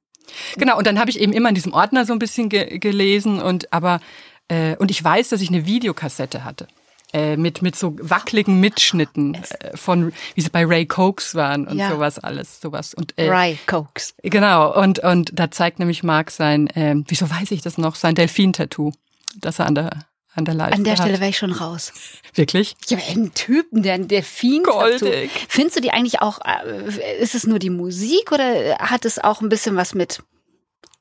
Genau, 0.56 0.78
und 0.78 0.86
dann 0.86 0.98
habe 0.98 1.10
ich 1.10 1.20
eben 1.20 1.32
immer 1.32 1.48
in 1.48 1.54
diesem 1.54 1.72
Ordner 1.72 2.04
so 2.04 2.12
ein 2.12 2.18
bisschen 2.18 2.48
ge 2.48 2.78
gelesen 2.78 3.40
und 3.40 3.72
aber 3.72 4.00
äh, 4.48 4.76
und 4.76 4.90
ich 4.90 5.02
weiß, 5.02 5.30
dass 5.30 5.40
ich 5.40 5.48
eine 5.48 5.66
Videokassette 5.66 6.44
hatte. 6.44 6.66
Äh, 7.12 7.36
mit, 7.36 7.62
mit 7.62 7.76
so 7.76 7.96
wackeligen 8.00 8.58
Mitschnitten 8.58 9.34
äh, 9.36 9.76
von, 9.76 10.12
wie 10.34 10.40
sie 10.40 10.48
bei 10.50 10.64
Ray 10.66 10.84
Cokes 10.84 11.36
waren 11.36 11.64
und 11.68 11.78
Ja. 11.78 11.90
sowas 11.90 12.18
alles, 12.18 12.60
sowas. 12.60 12.92
Und 12.92 13.16
äh, 13.16 13.30
Rye 13.30 13.56
Cokes. 13.68 14.16
Genau, 14.24 14.76
und, 14.76 14.98
und 14.98 15.30
da 15.32 15.48
zeigt 15.48 15.78
nämlich 15.78 16.02
Mark 16.02 16.32
sein, 16.32 16.68
ähm, 16.74 17.04
wieso 17.06 17.30
weiß 17.30 17.52
ich 17.52 17.62
das 17.62 17.78
noch, 17.78 17.94
sein 17.94 18.16
Delfin-Tattoo, 18.16 18.90
das 19.36 19.60
er 19.60 19.66
an 19.66 19.76
der, 19.76 19.90
an 20.34 20.44
der 20.44 20.54
Leiste 20.54 20.76
An 20.76 20.84
der 20.84 20.94
hat. 20.94 21.00
Stelle 21.00 21.20
wäre 21.20 21.30
ich 21.30 21.38
schon 21.38 21.52
raus. 21.52 21.92
Wirklich? 22.34 22.76
Ja, 22.88 22.98
aber 22.98 23.06
einen 23.08 23.34
Typen, 23.34 23.82
der 23.82 23.94
ein 23.94 24.08
Delfin 24.08 24.62
Goldig. 24.64 25.30
Findest 25.48 25.76
du 25.76 25.80
die 25.80 25.90
eigentlich 25.90 26.20
auch, 26.20 26.40
äh, 26.44 27.20
ist 27.20 27.34
es 27.34 27.46
nur 27.46 27.58
die 27.58 27.70
Musik 27.70 28.32
oder 28.32 28.78
hat 28.78 29.04
es 29.04 29.18
auch 29.18 29.40
ein 29.40 29.48
bisschen 29.48 29.76
was 29.76 29.94
mit 29.94 30.22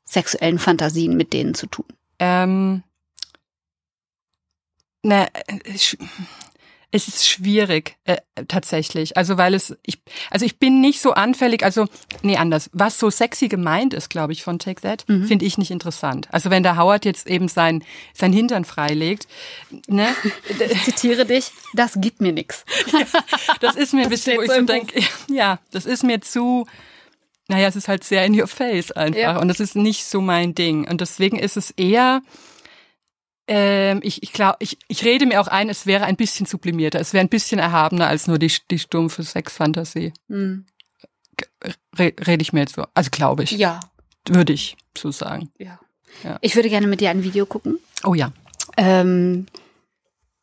sexuellen 0.05 0.59
Fantasien 0.59 1.17
mit 1.17 1.33
denen 1.33 1.55
zu 1.55 1.67
tun? 1.67 1.85
Ähm, 2.19 2.83
na, 5.01 5.25
äh, 5.25 5.77
es 6.95 7.07
ist 7.07 7.27
schwierig 7.27 7.95
äh, 8.05 8.17
tatsächlich, 8.47 9.17
also 9.17 9.37
weil 9.37 9.53
es 9.55 9.75
ich 9.85 9.99
also 10.29 10.45
ich 10.45 10.59
bin 10.59 10.79
nicht 10.79 11.01
so 11.01 11.13
anfällig, 11.13 11.63
also 11.63 11.87
nee 12.21 12.37
anders, 12.37 12.69
was 12.71 12.99
so 12.99 13.09
sexy 13.09 13.47
gemeint 13.47 13.93
ist, 13.93 14.09
glaube 14.09 14.31
ich 14.33 14.43
von 14.43 14.59
Take 14.59 14.81
That, 14.81 15.03
Mhm. 15.07 15.25
finde 15.27 15.45
ich 15.45 15.57
nicht 15.57 15.71
interessant. 15.71 16.27
Also 16.31 16.49
wenn 16.51 16.61
der 16.63 16.77
Howard 16.77 17.03
jetzt 17.05 17.27
eben 17.27 17.47
sein 17.47 17.83
sein 18.13 18.31
Hintern 18.31 18.63
freilegt, 18.63 19.27
ne, 19.87 20.07
Ich 20.71 20.83
zitiere 20.83 21.25
dich, 21.25 21.51
das 21.73 21.93
gibt 21.97 22.21
mir 22.21 22.31
nix. 22.31 22.63
das 23.59 23.75
ist 23.75 23.93
mir 23.93 24.03
ein 24.03 24.09
bisschen, 24.09 24.37
wo 24.37 24.41
ich 24.43 24.51
so 24.51 24.61
denke, 24.61 25.01
ja, 25.29 25.59
das 25.71 25.85
ist 25.85 26.03
mir 26.03 26.21
zu 26.21 26.65
naja, 27.49 27.67
es 27.67 27.75
ist 27.75 27.87
halt 27.89 28.03
sehr 28.05 28.23
in 28.25 28.39
your 28.39 28.47
face 28.47 28.91
einfach 28.91 29.19
Ja. 29.19 29.37
und 29.39 29.47
das 29.49 29.59
ist 29.59 29.75
nicht 29.75 30.05
so 30.05 30.21
mein 30.21 30.55
Ding 30.55 30.87
und 30.89 31.01
deswegen 31.01 31.37
ist 31.37 31.57
es 31.57 31.71
eher 31.71 32.21
ähm, 33.47 33.99
ich, 34.03 34.23
ich 34.23 34.33
glaube, 34.33 34.57
ich, 34.59 34.77
ich 34.87 35.03
rede 35.03 35.25
mir 35.25 35.41
auch 35.41 35.47
ein, 35.47 35.69
es 35.69 35.85
wäre 35.85 36.05
ein 36.05 36.15
bisschen 36.15 36.45
sublimierter, 36.45 36.99
es 36.99 37.13
wäre 37.13 37.23
ein 37.23 37.29
bisschen 37.29 37.59
erhabener 37.59 38.07
als 38.07 38.27
nur 38.27 38.39
die, 38.39 38.51
die 38.71 38.79
stumpfe 38.79 39.23
Sexfantasie. 39.23 40.13
Hm. 40.29 40.65
Re, 41.97 42.13
rede 42.25 42.41
ich 42.41 42.53
mir 42.53 42.61
jetzt 42.61 42.75
so. 42.75 42.85
Also 42.93 43.09
glaube 43.11 43.43
ich, 43.43 43.51
Ja, 43.51 43.79
würde 44.27 44.53
ich 44.53 44.77
so 44.97 45.11
sagen. 45.11 45.49
ja, 45.57 45.79
Ja. 46.23 46.37
Ich 46.41 46.55
würde 46.55 46.69
gerne 46.69 46.87
mit 46.87 47.01
dir 47.01 47.09
ein 47.09 47.23
Video 47.23 47.45
gucken. 47.45 47.79
Oh 48.03 48.13
ja. 48.13 48.31
Ähm, 48.77 49.47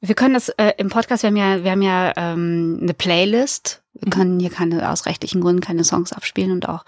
wir 0.00 0.14
können 0.14 0.34
das 0.34 0.48
äh, 0.50 0.72
im 0.78 0.88
Podcast, 0.88 1.22
wir 1.22 1.28
haben 1.28 1.36
ja, 1.36 1.62
wir 1.64 1.70
haben 1.70 1.82
ja 1.82 2.12
ähm, 2.16 2.78
eine 2.82 2.94
Playlist. 2.94 3.82
Wir 3.92 4.10
können 4.10 4.40
hier 4.40 4.50
keine, 4.50 4.90
aus 4.90 5.06
rechtlichen 5.06 5.40
Gründen 5.40 5.60
keine 5.60 5.84
Songs 5.84 6.12
abspielen 6.12 6.52
und 6.52 6.68
auch 6.68 6.84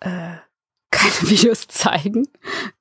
äh, 0.00 0.32
keine 0.92 1.22
Videos 1.30 1.66
zeigen. 1.66 2.28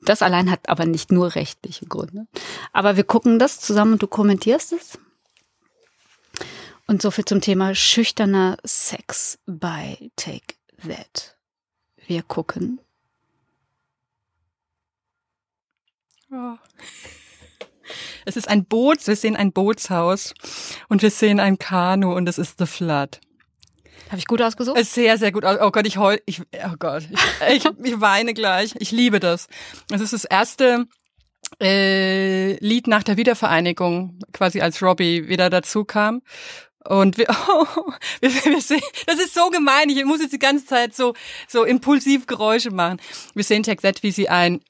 Das 0.02 0.22
allein 0.22 0.52
hat 0.52 0.70
aber 0.70 0.86
nicht 0.86 1.12
nur 1.12 1.34
rechtliche 1.34 1.88
Gründe. 1.88 2.28
Aber 2.72 2.96
wir 2.96 3.04
gucken 3.04 3.40
das 3.40 3.60
zusammen 3.60 3.94
und 3.94 4.04
du 4.04 4.08
kommentierst 4.08 4.74
es. 4.74 5.00
Und 6.86 7.02
so 7.02 7.10
viel 7.10 7.26
zum 7.26 7.42
Thema 7.42 7.74
schüchterner 7.74 8.58
Sex 8.64 9.40
bei 9.48 10.12
Take 10.16 10.56
That. 10.88 11.38
Wir 12.06 12.22
gucken. 12.22 12.82
Oh. 16.32 16.58
Es 18.26 18.38
ist 18.38 18.48
ein 18.48 18.66
Boot, 18.66 19.06
wir 19.08 19.16
sehen 19.16 19.36
ein 19.36 19.52
Bootshaus 19.52 20.34
und 20.90 21.02
wir 21.02 21.12
sehen 21.12 21.40
ein 21.40 21.58
Kanu 21.58 22.14
und 22.14 22.28
es 22.30 22.38
ist 22.38 22.58
The 22.60 22.66
Flood. 22.66 23.20
Habe 24.08 24.18
ich 24.18 24.28
gut 24.28 24.42
ausgesucht? 24.42 24.84
Sehr, 24.86 25.18
sehr 25.18 25.32
gut. 25.32 25.46
Oh 25.46 25.72
Gott, 25.72 25.88
ich 25.88 25.98
heul, 25.98 26.22
ich, 26.26 26.42
oh 26.42 26.76
Gott, 26.78 27.04
ich, 27.50 27.66
ich, 27.66 27.66
ich 27.84 28.02
weine 28.02 28.34
gleich. 28.34 28.74
Ich 28.80 28.92
liebe 28.92 29.20
das. 29.20 29.48
Es 29.92 30.02
ist 30.02 30.14
das 30.14 30.26
erste 30.26 30.86
äh, 31.62 32.54
Lied 32.58 32.88
nach 32.88 33.04
der 33.04 33.18
Wiedervereinigung, 33.18 34.20
quasi 34.34 34.62
als 34.62 34.82
Robbie 34.82 35.28
wieder 35.28 35.50
dazu 35.50 35.86
kam. 35.86 36.22
Und 36.84 37.18
wir, 37.18 37.28
oh, 37.48 37.92
wir, 38.22 38.30
wir 38.30 38.62
sehen, 38.62 38.82
das 39.06 39.20
ist 39.20 39.34
so 39.34 39.50
gemein. 39.50 39.90
Ich 39.90 40.04
muss 40.06 40.22
jetzt 40.22 40.34
die 40.34 40.40
ganze 40.40 40.66
Zeit 40.66 40.96
so, 40.96 41.14
so 41.48 41.64
impulsiv 41.64 42.26
Geräusche 42.28 42.72
machen. 42.72 43.00
Wir 43.36 43.44
sehen 43.44 43.64
Texette, 43.64 44.02
wie 44.04 44.12
sie 44.12 44.30
ein 44.30 44.62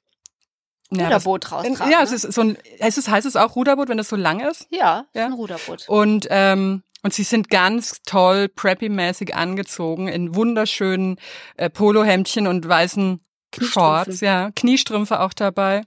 ja, 0.92 1.06
Ruderboot 1.06 1.52
raustragen. 1.52 1.92
Ja, 1.92 2.00
ne? 2.00 2.04
es 2.04 2.12
ist 2.12 2.34
so 2.34 2.42
ein, 2.42 2.58
heißt 2.82 2.98
es, 2.98 3.08
heißt 3.08 3.26
es 3.26 3.38
auch 3.38 3.56
Ruderboot, 3.56 3.88
wenn 3.88 3.98
das 3.98 4.10
so 4.10 4.18
lang 4.18 4.42
ist? 4.42 4.68
ja, 4.72 5.06
Ja. 5.14 5.26
ein 5.26 5.34
Ruderboot. 5.34 5.88
Und, 5.88 6.28
ähm, 6.30 6.84
und 7.04 7.14
sie 7.14 7.24
sind 7.24 7.50
ganz 7.50 8.02
toll 8.06 8.50
preppy-mäßig 8.56 9.34
angezogen 9.34 10.08
in 10.08 10.36
wunderschönen 10.36 11.18
äh, 11.58 11.70
Polohemdchen 11.70 12.48
und 12.48 12.68
weißen 12.68 13.20
Shorts, 13.60 14.22
ja, 14.22 14.52
Kniestrümpfe 14.56 15.20
auch 15.20 15.34
dabei. 15.34 15.84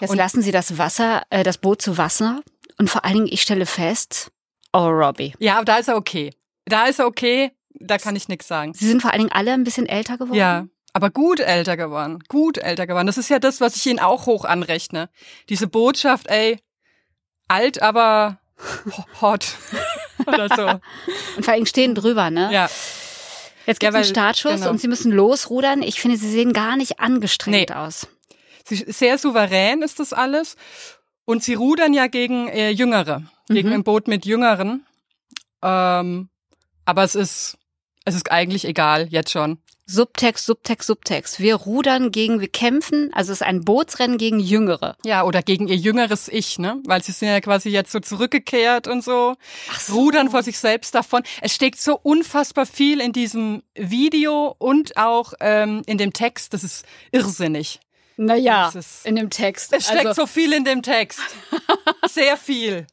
Jetzt 0.00 0.10
Und- 0.10 0.16
lassen 0.16 0.42
sie 0.42 0.52
das 0.52 0.78
Wasser, 0.78 1.22
äh, 1.30 1.42
das 1.42 1.58
Boot 1.58 1.82
zu 1.82 1.98
Wasser. 1.98 2.42
Und 2.78 2.90
vor 2.90 3.04
allen 3.04 3.14
Dingen, 3.14 3.28
ich 3.30 3.40
stelle 3.42 3.64
fest, 3.66 4.30
oh 4.72 4.86
Robbie. 4.88 5.34
Ja, 5.38 5.62
da 5.64 5.76
ist 5.78 5.88
er 5.88 5.96
okay. 5.96 6.34
Da 6.66 6.86
ist 6.86 6.98
er 6.98 7.06
okay, 7.06 7.52
da 7.70 7.96
kann 7.96 8.16
ich 8.16 8.28
nichts 8.28 8.48
sagen. 8.48 8.74
Sie 8.74 8.86
sind 8.86 9.00
vor 9.00 9.12
allen 9.12 9.20
Dingen 9.20 9.32
alle 9.32 9.52
ein 9.52 9.64
bisschen 9.64 9.86
älter 9.86 10.18
geworden. 10.18 10.34
Ja, 10.36 10.66
aber 10.92 11.10
gut 11.10 11.40
älter 11.40 11.76
geworden, 11.76 12.18
gut 12.28 12.58
älter 12.58 12.86
geworden. 12.86 13.06
Das 13.06 13.18
ist 13.18 13.30
ja 13.30 13.38
das, 13.38 13.60
was 13.60 13.76
ich 13.76 13.86
ihnen 13.86 13.98
auch 13.98 14.26
hoch 14.26 14.44
anrechne. 14.44 15.08
Diese 15.48 15.66
Botschaft, 15.68 16.26
ey, 16.28 16.58
alt, 17.48 17.80
aber 17.80 18.40
hot 19.20 19.46
oder 20.26 20.48
so. 20.54 20.66
Und 21.36 21.44
vor 21.44 21.54
Dingen 21.54 21.66
stehen 21.66 21.94
drüber, 21.94 22.30
ne? 22.30 22.50
Ja, 22.52 22.68
Jetzt 23.66 23.82
Ja, 23.82 23.88
gibt 23.90 23.90
es 23.90 23.94
weil- 23.94 24.02
einen 24.04 24.10
Startschuss 24.14 24.60
genau. 24.60 24.70
und 24.70 24.80
sie 24.80 24.86
müssen 24.88 25.10
losrudern. 25.10 25.82
Ich 25.82 26.00
finde, 26.00 26.16
sie 26.16 26.30
sehen 26.30 26.52
gar 26.52 26.76
nicht 26.76 27.00
angestrengt 27.00 27.70
Nee. 27.70 27.74
aus. 27.74 28.06
sie, 28.64 28.76
sehr 28.76 29.18
souverän 29.18 29.82
ist 29.82 29.98
das 29.98 30.12
alles. 30.12 30.56
Und 31.24 31.42
sie 31.42 31.54
rudern 31.54 31.92
ja 31.92 32.06
gegen 32.06 32.46
äh, 32.48 32.70
Jüngere, 32.70 33.22
gegen 33.48 33.68
Mhm. 33.70 33.74
ein 33.74 33.84
Boot 33.84 34.06
mit 34.06 34.24
Jüngeren. 34.24 34.86
Ähm, 35.62 36.28
aber 36.84 37.02
es 37.02 37.16
ist, 37.16 37.58
es 38.04 38.14
ist 38.14 38.30
eigentlich 38.30 38.64
egal, 38.64 39.08
jetzt 39.08 39.32
schon. 39.32 39.58
Subtext, 39.88 40.44
Subtext, 40.46 40.86
Subtext. 40.88 41.38
Wir 41.40 41.54
rudern 41.54 42.10
gegen, 42.10 42.40
wir 42.40 42.48
kämpfen. 42.48 43.10
Also 43.14 43.30
es 43.32 43.40
ist 43.40 43.46
ein 43.46 43.60
Bootsrennen 43.64 44.18
gegen 44.18 44.40
Jüngere. 44.40 44.96
Ja, 45.04 45.22
oder 45.22 45.42
gegen 45.42 45.68
ihr 45.68 45.76
jüngeres 45.76 46.26
Ich, 46.28 46.58
ne? 46.58 46.82
Weil 46.86 47.02
sie 47.04 47.12
sind 47.12 47.28
ja 47.28 47.40
quasi 47.40 47.68
jetzt 47.68 47.92
so 47.92 48.00
zurückgekehrt 48.00 48.88
und 48.88 49.04
so. 49.04 49.36
So. 49.78 49.94
Rudern 49.94 50.28
vor 50.30 50.42
sich 50.42 50.58
selbst 50.58 50.94
davon. 50.96 51.22
Es 51.40 51.54
steckt 51.54 51.80
so 51.80 51.98
unfassbar 52.02 52.66
viel 52.66 53.00
in 53.00 53.12
diesem 53.12 53.62
Video 53.76 54.56
und 54.58 54.96
auch 54.96 55.34
ähm, 55.40 55.82
in 55.86 55.98
dem 55.98 56.12
Text. 56.12 56.52
Das 56.52 56.64
ist 56.64 56.84
irrsinnig. 57.12 57.78
Naja, 58.16 58.72
ist- 58.74 59.06
in 59.06 59.14
dem 59.14 59.30
Text. 59.30 59.72
Es 59.72 59.84
steckt 59.86 60.06
also, 60.06 60.22
so 60.22 60.26
viel 60.26 60.52
in 60.52 60.64
dem 60.64 60.82
Text. 60.82 61.20
Sehr 62.08 62.36
viel. 62.36 62.86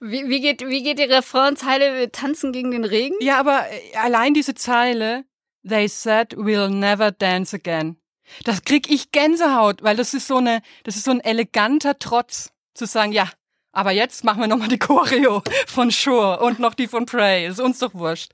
wie, 0.00 0.28
wie, 0.30 0.40
geht, 0.40 0.66
wie 0.66 0.82
geht 0.82 0.98
die 0.98 1.02
Refrainzeile? 1.04 1.98
Wir 1.98 2.10
tanzen 2.10 2.52
gegen 2.52 2.70
den 2.70 2.84
Regen? 2.84 3.16
Ja, 3.20 3.38
aber 3.38 3.66
äh, 3.70 3.96
allein 3.98 4.32
diese 4.34 4.54
Zeile, 4.54 5.24
they 5.68 5.88
said 5.88 6.34
we'll 6.36 6.68
never 6.68 7.10
dance 7.10 7.54
again. 7.54 7.96
Das 8.44 8.62
krieg 8.62 8.90
ich 8.90 9.12
Gänsehaut, 9.12 9.82
weil 9.82 9.96
das 9.96 10.14
ist 10.14 10.26
so 10.26 10.36
eine, 10.38 10.62
das 10.84 10.96
ist 10.96 11.04
so 11.04 11.10
ein 11.10 11.20
eleganter 11.20 11.98
Trotz 11.98 12.50
zu 12.74 12.86
sagen, 12.86 13.12
ja, 13.12 13.28
aber 13.72 13.90
jetzt 13.92 14.24
machen 14.24 14.40
wir 14.40 14.46
nochmal 14.46 14.68
die 14.68 14.78
Choreo 14.78 15.42
von 15.66 15.90
Sure 15.90 16.40
und 16.40 16.58
noch 16.58 16.74
die 16.74 16.86
von 16.86 17.06
Prey. 17.06 17.46
Ist 17.46 17.60
uns 17.60 17.78
doch 17.78 17.94
wurscht. 17.94 18.30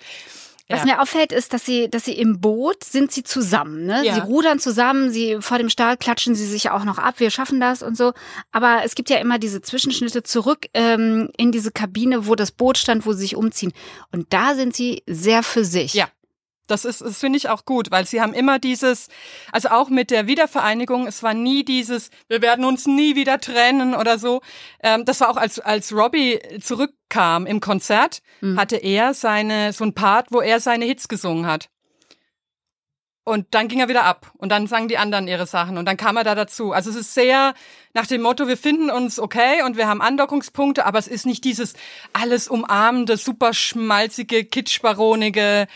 Was 0.70 0.80
Ja. 0.80 0.85
mir 0.97 1.00
auffällt, 1.02 1.32
ist, 1.32 1.54
dass 1.54 1.64
sie, 1.64 1.88
dass 1.88 2.04
sie 2.04 2.12
im 2.12 2.40
Boot 2.40 2.85
sind 2.85 3.11
sie 3.11 3.23
zusammen. 3.23 3.87
Ne? 3.87 4.04
Ja. 4.04 4.14
Sie 4.16 4.20
rudern 4.20 4.58
zusammen, 4.58 5.11
sie 5.11 5.38
vor 5.40 5.56
dem 5.56 5.70
Start 5.70 5.99
klatschen 5.99 6.35
sie 6.35 6.44
sich 6.44 6.70
auch 6.70 6.85
noch 6.85 6.99
ab. 6.99 7.14
Wir 7.18 7.30
schaffen 7.30 7.58
das 7.58 7.82
und 7.82 7.97
so. 7.97 8.12
Aber 8.52 8.82
es 8.85 8.94
gibt 8.94 9.08
ja 9.08 9.16
immer 9.16 9.38
diese 9.38 9.62
Zwischenschnitte 9.62 10.23
zurück 10.25 10.66
ähm, 10.75 11.30
in 11.38 11.52
diese 11.52 11.70
Kabine, 11.70 12.26
wo 12.26 12.35
das 12.35 12.50
Boot 12.52 12.76
stand, 12.76 13.06
wo 13.06 13.12
sie 13.14 13.20
sich 13.20 13.37
umziehen. 13.37 13.73
Und 14.12 14.30
da 14.35 14.54
sind 14.54 14.76
sie 14.76 15.02
sehr 15.06 15.42
für 15.42 15.64
sich. 15.64 15.94
Ja. 15.94 16.08
Das 16.69 16.85
ist, 16.85 17.01
das 17.01 17.19
finde 17.19 17.37
ich 17.39 17.49
auch 17.49 17.65
gut, 17.65 17.91
weil 17.91 18.07
sie 18.07 18.21
haben 18.21 18.35
immer 18.35 18.59
dieses, 18.59 19.09
also 19.53 19.71
auch 19.71 19.89
mit 19.89 20.11
der 20.11 20.27
Wiedervereinigung, 20.27 21.07
es 21.07 21.23
war 21.23 21.35
nie 21.35 21.65
dieses, 21.65 22.11
wir 22.28 22.43
werden 22.43 22.65
uns 22.65 22.87
nie 22.87 23.17
wieder 23.17 23.41
trennen 23.41 23.95
oder 23.95 24.19
so. 24.19 24.41
Ähm, 24.83 25.04
das 25.04 25.21
war 25.21 25.31
auch 25.31 25.37
als, 25.37 25.59
als 25.59 25.93
Robbie 25.93 26.39
zurückkam 26.63 27.47
im 27.47 27.61
Konzert, 27.61 28.21
Mhm. 28.41 28.59
hatte 28.59 28.76
er 28.76 29.15
seine, 29.15 29.73
so 29.73 29.83
ein 29.85 29.95
Part, 29.95 30.28
wo 30.31 30.41
er 30.41 30.61
seine 30.61 30.85
Hits 30.85 31.09
gesungen 31.09 31.47
hat. 31.47 31.69
Und 33.25 33.49
dann 33.50 33.69
ging 33.69 33.81
er 33.81 33.89
wieder 33.89 34.04
ab 34.04 34.33
und 34.39 34.49
dann 34.50 34.67
sangen 34.67 34.89
die 34.89 34.97
anderen 34.97 35.28
ihre 35.28 35.47
Sachen 35.47 35.76
und 35.76 35.85
dann 35.85 35.99
kam 35.99 36.17
er 36.17 36.25
da 36.25 36.35
dazu. 36.35 36.73
Also 36.73 36.89
es 36.89 36.97
ist 36.97 37.13
sehr 37.13 37.52
nach 37.93 38.07
dem 38.07 38.23
Motto, 38.23 38.49
wir 38.49 38.57
finden 38.57 38.89
uns 38.91 39.19
okay 39.19 39.63
und 39.67 39.76
wir 39.76 39.87
haben 39.87 40.00
Andockungspunkte, 40.00 40.87
aber 40.87 40.99
es 40.99 41.09
ist 41.09 41.26
nicht 41.26 41.45
dieses 41.45 41.75
alles 42.15 42.49
umarmende, 42.49 43.19
super 43.19 43.52
schmalzige, 43.52 44.47
kitschbaronige, 44.47 45.67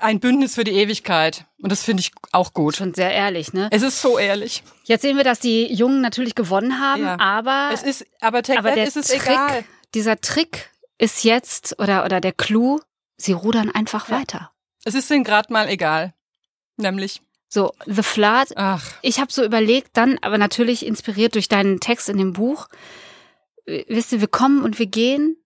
ein 0.00 0.20
Bündnis 0.20 0.54
für 0.54 0.64
die 0.64 0.72
Ewigkeit. 0.72 1.44
Und 1.60 1.70
das 1.72 1.82
finde 1.82 2.00
ich 2.00 2.12
auch 2.32 2.52
gut. 2.54 2.76
Schon 2.76 2.94
sehr 2.94 3.12
ehrlich, 3.12 3.52
ne? 3.52 3.68
Es 3.72 3.82
ist 3.82 4.00
so 4.00 4.18
ehrlich. 4.18 4.62
Jetzt 4.84 5.02
sehen 5.02 5.16
wir, 5.16 5.24
dass 5.24 5.40
die 5.40 5.72
Jungen 5.72 6.00
natürlich 6.00 6.34
gewonnen 6.34 6.80
haben, 6.80 7.04
Ja. 7.04 7.18
aber, 7.18 7.70
Es 7.72 7.82
ist, 7.82 8.06
aber 8.20 8.42
Take 8.42 8.58
aber 8.58 8.72
der 8.72 8.86
ist 8.86 8.96
es 8.96 9.08
Trick, 9.08 9.26
egal. 9.26 9.64
dieser 9.94 10.20
Trick 10.20 10.70
ist 10.98 11.24
jetzt, 11.24 11.78
oder, 11.80 12.04
oder 12.04 12.20
der 12.20 12.32
Clou, 12.32 12.80
sie 13.16 13.32
rudern 13.32 13.70
einfach 13.70 14.08
Ja. 14.08 14.20
weiter. 14.20 14.50
Es 14.84 14.94
ist 14.94 15.10
denen 15.10 15.24
gerade 15.24 15.52
mal 15.52 15.68
egal. 15.68 16.12
Nämlich, 16.76 17.20
So, 17.48 17.72
The 17.86 18.02
Flood, 18.02 18.48
ach, 18.56 18.82
ich 19.02 19.20
habe 19.20 19.32
so 19.32 19.44
überlegt, 19.44 19.90
dann, 19.96 20.18
aber 20.22 20.38
natürlich 20.38 20.86
inspiriert 20.86 21.34
durch 21.34 21.48
deinen 21.48 21.80
Text 21.80 22.08
in 22.08 22.16
dem 22.18 22.32
Buch, 22.32 22.68
wisst 23.66 24.12
ihr, 24.12 24.20
wir 24.20 24.28
kommen 24.28 24.62
und 24.62 24.78
wir 24.78 24.86
gehen, 24.86 25.36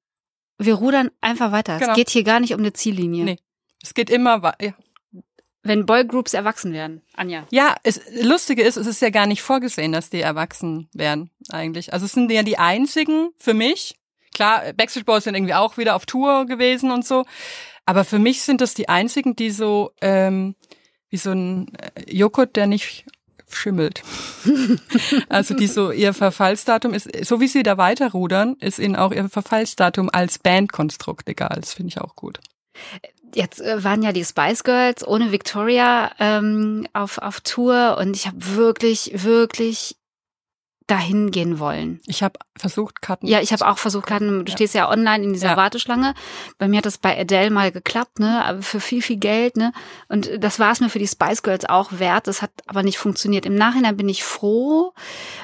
wir 0.59 0.75
rudern 0.75 1.11
einfach 1.21 1.53
weiter. 1.53 1.79
Genau. 1.79 1.91
Es 1.91 1.97
geht 1.97 2.11
hier 2.11 2.23
gar 2.25 2.41
nicht 2.41 2.55
um 2.55 2.61
eine 2.61 2.73
Ziellinie. 2.73 3.25
Nee. 3.25 3.39
Es 3.87 3.95
geht 3.95 4.11
immer 4.11 4.43
weiter. 4.43 4.75
Wenn 5.63 5.87
Boygroups 5.87 6.35
erwachsen 6.35 6.73
werden, 6.73 7.03
Anja. 7.15 7.47
Ja, 7.51 7.75
es 7.83 8.01
Lustige 8.23 8.63
ist, 8.63 8.77
es 8.77 8.87
ist 8.87 9.03
ja 9.03 9.11
gar 9.11 9.27
nicht 9.27 9.43
vorgesehen, 9.43 9.93
dass 9.93 10.11
die 10.11 10.21
erwachsen 10.21 10.89
werden 10.93 11.31
eigentlich. 11.51 11.93
Also 11.93 12.07
es 12.07 12.13
sind 12.13 12.31
ja 12.31 12.43
die 12.43 12.59
einzigen 12.59 13.31
für 13.39 13.55
mich. 13.55 13.97
Klar, 14.35 14.73
Backstreet 14.75 15.07
Boys 15.07 15.25
sind 15.25 15.35
irgendwie 15.35 15.55
auch 15.55 15.77
wieder 15.77 15.97
auf 15.97 16.07
Tour 16.07 16.47
gewesen 16.47 16.91
und 16.91 17.05
so. 17.05 17.25
Aber 17.85 18.05
für 18.05 18.19
mich 18.19 18.43
sind 18.43 18.61
das 18.61 18.75
die 18.75 18.89
einzigen, 18.89 19.35
die 19.35 19.51
so 19.51 19.93
ähm, 20.01 20.55
wie 21.11 21.17
so 21.17 21.31
ein 21.31 21.69
äh, 21.75 22.15
Joghurt, 22.15 22.57
der 22.57 22.67
nicht 22.67 23.05
schimmelt. 23.49 24.03
also 25.29 25.55
die 25.55 25.69
so 25.69 25.91
ihr 25.91 26.13
Verfallsdatum 26.13 26.95
ist, 26.95 27.09
so 27.25 27.41
wie 27.41 27.49
sie 27.49 27.63
da 27.63 27.77
weiterrudern, 27.79 28.57
ist 28.61 28.79
ihnen 28.79 28.97
auch 28.97 29.13
ihr 29.13 29.29
Verfallsdatum 29.29 30.11
als 30.13 30.39
Bandkonstrukt 30.39 31.29
egal. 31.29 31.59
Das 31.61 31.73
finde 31.73 31.89
ich 31.89 32.01
auch 32.01 32.17
gut. 32.17 32.41
Jetzt 33.35 33.61
äh, 33.61 33.83
waren 33.85 34.03
ja 34.03 34.13
die 34.13 34.25
Spice 34.25 34.65
Girls 34.65 35.07
ohne 35.07 35.33
Victoria 35.33 36.11
ähm, 36.19 36.87
auf, 36.93 37.19
auf 37.19 37.41
Tour 37.41 37.99
und 38.01 38.17
ich 38.17 38.27
habe 38.27 38.37
wirklich, 38.57 39.11
wirklich 39.15 39.97
dahin 40.89 41.33
gehen 41.33 41.59
wollen. 41.59 42.01
Ich 42.07 42.23
habe 42.23 42.39
versucht, 42.57 43.03
Karten. 43.03 43.27
Ja, 43.27 43.41
ich 43.41 43.53
habe 43.53 43.67
auch 43.67 43.77
versucht, 43.77 44.07
Karten, 44.07 44.45
du 44.45 44.51
Ja. 44.53 44.57
stehst 44.57 44.73
ja 44.75 44.89
online 44.89 45.25
in 45.25 45.33
dieser 45.33 45.51
Ja. 45.51 45.57
Warteschlange. 45.57 46.15
Bei 46.59 46.69
mir 46.69 46.77
hat 46.79 46.87
das 46.87 46.99
bei 46.99 47.19
Adele 47.19 47.51
mal 47.51 47.73
geklappt, 47.73 48.21
ne, 48.21 48.45
aber 48.45 48.63
für 48.63 48.79
viel, 48.79 49.03
viel 49.03 49.17
Geld, 49.17 49.57
ne. 49.57 49.73
Und 50.09 50.31
das 50.39 50.61
war 50.61 50.71
es 50.71 50.79
mir 50.79 50.89
für 50.89 51.01
die 51.01 51.09
Spice 51.09 51.43
Girls 51.43 51.65
auch 51.69 51.99
wert. 51.99 52.29
Das 52.29 52.41
hat 52.41 52.53
aber 52.67 52.85
nicht 52.85 52.99
funktioniert. 52.99 53.47
Im 53.47 53.57
Nachhinein 53.57 53.97
bin 53.97 54.09
ich 54.09 54.23
froh, 54.23 54.93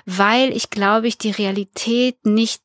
weil 0.06 0.56
ich 0.56 0.70
glaube, 0.70 1.08
ich 1.08 1.18
die 1.18 1.32
Realität 1.32 2.24
nicht 2.24 2.62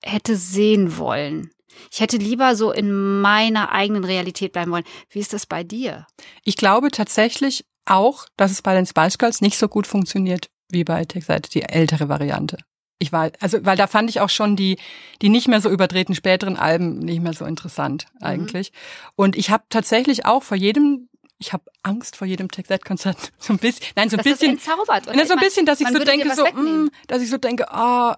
hätte 0.00 0.36
sehen 0.36 0.98
wollen. 0.98 1.50
Ich 1.92 2.00
hätte 2.00 2.16
lieber 2.16 2.56
so 2.56 2.72
in 2.72 3.20
meiner 3.20 3.72
eigenen 3.72 4.04
Realität 4.04 4.52
bleiben 4.52 4.70
wollen. 4.72 4.84
Wie 5.10 5.20
ist 5.20 5.32
das 5.32 5.46
bei 5.46 5.64
dir? 5.64 6.06
Ich 6.44 6.56
glaube 6.56 6.90
tatsächlich 6.90 7.64
auch, 7.86 8.26
dass 8.36 8.50
es 8.50 8.62
bei 8.62 8.74
den 8.74 8.86
Spice 8.86 9.18
Girls 9.18 9.40
nicht 9.40 9.58
so 9.58 9.68
gut 9.68 9.86
funktioniert 9.86 10.48
wie 10.70 10.84
bei 10.84 11.04
That, 11.04 11.52
die 11.54 11.62
ältere 11.62 12.08
Variante. 12.08 12.58
Ich 13.02 13.12
war, 13.12 13.30
also, 13.40 13.64
weil 13.64 13.76
da 13.78 13.86
fand 13.86 14.10
ich 14.10 14.20
auch 14.20 14.28
schon 14.28 14.56
die, 14.56 14.76
die 15.22 15.30
nicht 15.30 15.48
mehr 15.48 15.60
so 15.62 15.70
überdrehten 15.70 16.14
späteren 16.14 16.56
Alben 16.56 16.98
nicht 16.98 17.22
mehr 17.22 17.32
so 17.32 17.46
interessant 17.46 18.06
Mhm. 18.20 18.26
eigentlich. 18.26 18.72
Und 19.16 19.36
ich 19.36 19.50
habe 19.50 19.64
tatsächlich 19.70 20.26
auch 20.26 20.42
vor 20.42 20.56
jedem, 20.56 21.08
ich 21.38 21.54
habe 21.54 21.64
Angst 21.82 22.16
vor 22.16 22.26
jedem 22.26 22.50
Take 22.50 22.68
That 22.68 22.84
Konzert, 22.84 23.16
so 23.38 23.54
ein 23.54 23.58
bisschen, 23.58 23.86
nein, 23.96 24.10
so 24.10 24.16
ein 24.16 24.22
Das 24.22 24.26
ist 24.26 24.38
bisschen, 24.40 24.52
entzaubert, 24.52 25.08
oder? 25.08 25.20
Ich 25.20 25.28
so 25.28 25.32
ein 25.34 25.40
bisschen, 25.40 25.64
dass 25.66 25.80
ich 25.80 25.88
so 25.88 25.98
denke, 25.98 26.34
so, 26.36 26.44
wegnehmen. 26.44 26.84
mm, 26.84 26.90
dass 27.08 27.22
ich 27.22 27.30
so 27.30 27.38
denke, 27.38 27.72
ah, 27.72 28.16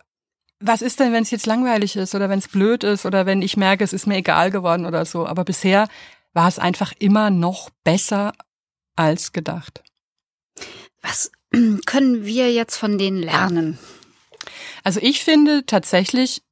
was 0.62 0.82
ist 0.82 1.00
denn, 1.00 1.12
wenn 1.12 1.22
es 1.22 1.30
jetzt 1.30 1.46
langweilig 1.46 1.96
ist 1.96 2.14
oder 2.14 2.28
wenn 2.28 2.38
es 2.38 2.48
blöd 2.48 2.84
ist 2.84 3.04
oder 3.04 3.26
wenn 3.26 3.42
ich 3.42 3.56
merke, 3.56 3.84
es 3.84 3.92
ist 3.92 4.06
mir 4.06 4.16
egal 4.16 4.50
geworden 4.50 4.86
oder 4.86 5.04
so. 5.04 5.26
Aber 5.26 5.44
bisher 5.44 5.88
war 6.32 6.48
es 6.48 6.58
einfach 6.58 6.92
immer 6.98 7.30
noch 7.30 7.70
besser 7.84 8.32
als 8.96 9.32
gedacht. 9.32 9.82
Was 11.02 11.30
können 11.86 12.24
wir 12.24 12.52
jetzt 12.52 12.76
von 12.76 12.98
denen 12.98 13.22
lernen? 13.22 13.78
Also 14.84 15.00
ich 15.02 15.22
finde 15.22 15.66
tatsächlich 15.66 16.42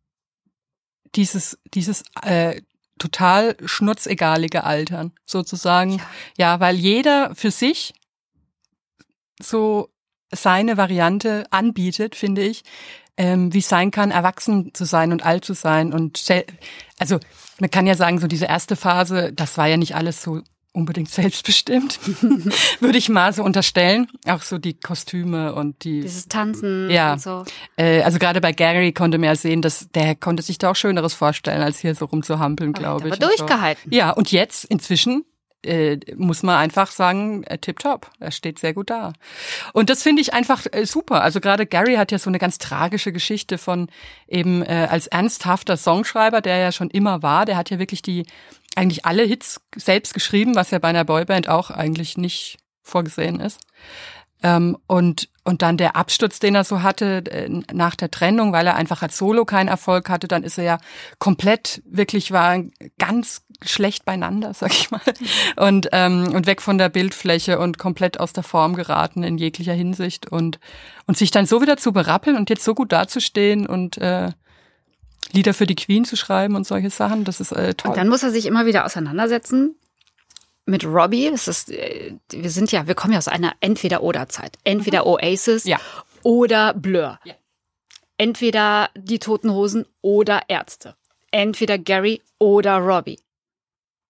dieses, 1.15 1.59
dieses 1.75 2.05
äh, 2.23 2.61
total 2.99 3.57
schnurzegalige 3.65 4.65
Altern 4.65 5.13
sozusagen. 5.25 6.01
Ja. 6.37 6.61
weil 6.61 6.77
jeder 6.77 7.35
für 7.35 7.51
sich 7.51 7.95
so 9.43 9.91
seine 10.33 10.77
Variante 10.77 11.45
anbietet, 11.51 12.15
finde 12.15 12.43
ich, 12.43 12.63
ähm, 13.21 13.53
wie 13.53 13.59
es 13.59 13.69
sein 13.69 13.91
kann, 13.91 14.11
erwachsen 14.11 14.73
zu 14.73 14.87
sein 14.87 15.13
und 15.13 15.25
alt 15.27 15.45
zu 15.45 15.53
sein 15.53 15.93
und 15.93 16.25
also 16.99 17.19
Man 17.61 17.71
kann 17.71 17.87
ja 17.87 17.95
sagen, 17.95 18.19
so 18.19 18.27
diese 18.27 18.47
erste 18.47 18.75
Phase, 18.77 19.33
das 19.35 19.59
war 19.59 19.67
ja 19.69 19.77
nicht 19.77 19.95
alles 19.95 20.23
so 20.23 20.41
unbedingt 20.73 21.11
selbstbestimmt, 21.21 21.99
würde 22.81 22.97
ich 22.97 23.09
mal 23.11 23.33
so 23.35 23.43
unterstellen. 23.43 24.07
Auch 24.27 24.41
so 24.43 24.57
die 24.57 24.73
Kostüme 24.75 25.53
und 25.55 25.85
die. 25.85 26.01
Dieses 26.01 26.29
Tanzen 26.29 26.89
Ja. 26.89 27.13
und 27.15 27.21
so. 27.21 27.45
Äh, 27.77 28.03
also 28.03 28.19
gerade 28.19 28.41
bei 28.41 28.53
Gary 28.53 28.93
konnte 28.93 29.19
man 29.19 29.27
ja 29.27 29.37
sehen, 29.37 29.61
dass 29.61 29.89
der 29.95 30.15
konnte 30.15 30.43
sich 30.43 30.57
da 30.59 30.71
auch 30.71 30.77
Schöneres 30.77 31.13
vorstellen, 31.13 31.61
als 31.61 31.81
hier 31.81 31.95
so 31.95 32.07
rumzuhampeln, 32.07 32.73
glaube 32.73 33.09
ich. 33.09 33.13
Aber 33.15 33.27
und 33.27 33.33
so. 33.33 33.37
durchgehalten. 33.37 33.93
Ja, 33.93 34.11
und 34.13 34.33
jetzt 34.33 34.65
inzwischen 34.65 35.25
äh, 35.65 35.99
muss 36.17 36.43
man 36.43 36.57
einfach 36.57 36.91
sagen, 36.91 37.45
äh, 37.45 37.59
tipptopp. 37.59 38.11
Er 38.19 38.31
steht 38.31 38.59
sehr 38.59 38.75
gut 38.75 38.91
da. 38.91 39.13
Und 39.73 39.91
das 39.91 40.03
finde 40.03 40.23
ich 40.23 40.33
einfach 40.33 40.67
äh, 40.73 40.87
super. 40.87 41.23
Also 41.23 41.41
gerade 41.41 41.67
Gary 41.67 41.97
hat 41.97 42.13
ja 42.13 42.19
so 42.19 42.31
eine 42.31 42.39
ganz 42.39 42.59
tragische 42.59 43.13
Geschichte 43.13 43.59
von 43.59 43.89
eben 44.27 44.63
äh, 44.63 44.89
als 44.91 45.07
ernsthafter 45.07 45.77
Songschreiber, 45.77 46.41
der 46.41 46.59
ja 46.59 46.73
schon 46.73 46.91
immer 46.91 47.23
war. 47.23 47.45
Der 47.45 47.57
hat 47.57 47.71
ja 47.71 47.79
wirklich 47.79 48.03
die 48.03 48.27
eigentlich 48.77 49.05
alle 49.05 49.23
Hits 49.23 49.61
selbst 49.77 50.15
geschrieben, 50.15 50.55
was 50.55 50.71
ja 50.71 50.79
bei 50.79 50.89
einer 50.89 51.05
Boyband 51.05 51.49
auch 51.49 51.71
eigentlich 51.71 52.17
nicht 52.17 52.59
vorgesehen 52.83 53.41
ist. 53.41 53.61
Ähm, 54.43 54.77
und, 54.87 55.29
und 55.45 55.63
dann 55.63 55.77
der 55.77 55.97
Absturz, 55.97 56.39
den 56.39 56.55
er 56.55 56.65
so 56.65 56.83
hatte 56.83 57.25
äh, 57.31 57.49
nach 57.73 57.95
der 57.95 58.11
Trennung, 58.11 58.53
weil 58.53 58.67
er 58.67 58.77
einfach 58.77 59.03
als 59.03 59.19
Solo 59.19 59.45
keinen 59.45 59.69
Erfolg 59.69 60.09
hatte, 60.09 60.29
dann 60.29 60.45
ist 60.45 60.59
er 60.59 60.65
ja 60.65 60.79
komplett, 61.19 61.83
wirklich 61.85 62.33
war 62.33 62.63
ganz 62.99 63.43
schlecht 63.63 64.05
beieinander, 64.05 64.55
sag 64.55 64.73
ich 64.73 64.91
mal. 64.91 65.01
Und, 65.57 65.89
ähm, 65.93 66.33
und 66.35 66.47
weg 66.47 66.63
von 66.63 66.79
der 66.79 66.89
Bildfläche 66.89 67.59
und 67.59 67.79
komplett 67.79 68.19
aus 68.19 68.33
der 68.33 68.45
Form 68.45 68.75
geraten 68.75 69.23
in 69.23 69.37
jeglicher 69.37 69.75
Hinsicht. 69.75 70.31
Und, 70.31 70.59
und 71.07 71.19
sich 71.19 71.31
dann 71.31 71.47
so 71.47 71.61
wieder 71.61 71.77
zu 71.77 71.93
berappeln 71.93 72.37
und 72.37 72.49
jetzt 72.49 72.65
so 72.65 72.75
gut 72.75 72.93
dazustehen 72.93 73.67
und 73.67 73.99
äh, 73.99 74.31
Lieder 75.33 75.55
für 75.55 75.67
die 75.67 75.77
Queen 75.77 76.05
zu 76.05 76.17
schreiben 76.17 76.57
und 76.57 76.67
solche 76.67 76.91
Sachen, 76.91 77.25
das 77.25 77.41
ist 77.41 77.53
äh, 77.53 77.75
toll. 77.75 77.91
Und 77.91 77.97
dann 77.97 78.09
muss 78.09 78.25
er 78.25 78.31
sich 78.31 78.47
immer 78.47 78.67
wieder 78.67 78.85
auseinandersetzen 78.85 79.77
mit 80.71 80.85
Robbie. 80.85 81.27
Es 81.27 81.49
ist, 81.49 81.71
äh, 81.71 82.15
wir 82.31 82.51
sind 82.51 82.73
ja, 82.73 82.87
wir 82.87 82.95
kommen 82.95 83.13
ja 83.13 83.19
aus 83.19 83.29
einer 83.29 83.55
Entweder-Oder-Zeit. 83.61 84.59
Entweder 84.65 85.07
Oasis 85.07 85.65
Mhm. 85.65 85.71
Ja. 85.71 85.81
oder 86.23 86.75
Blur. 86.75 87.19
Ja. 87.25 87.35
Entweder 88.17 88.91
die 88.97 89.19
Toten 89.19 89.51
Hosen 89.51 89.87
oder 90.03 90.43
Ärzte. 90.49 90.95
Entweder 91.31 91.79
Gary 91.79 92.23
oder 92.39 92.79
Robbie. 92.79 93.19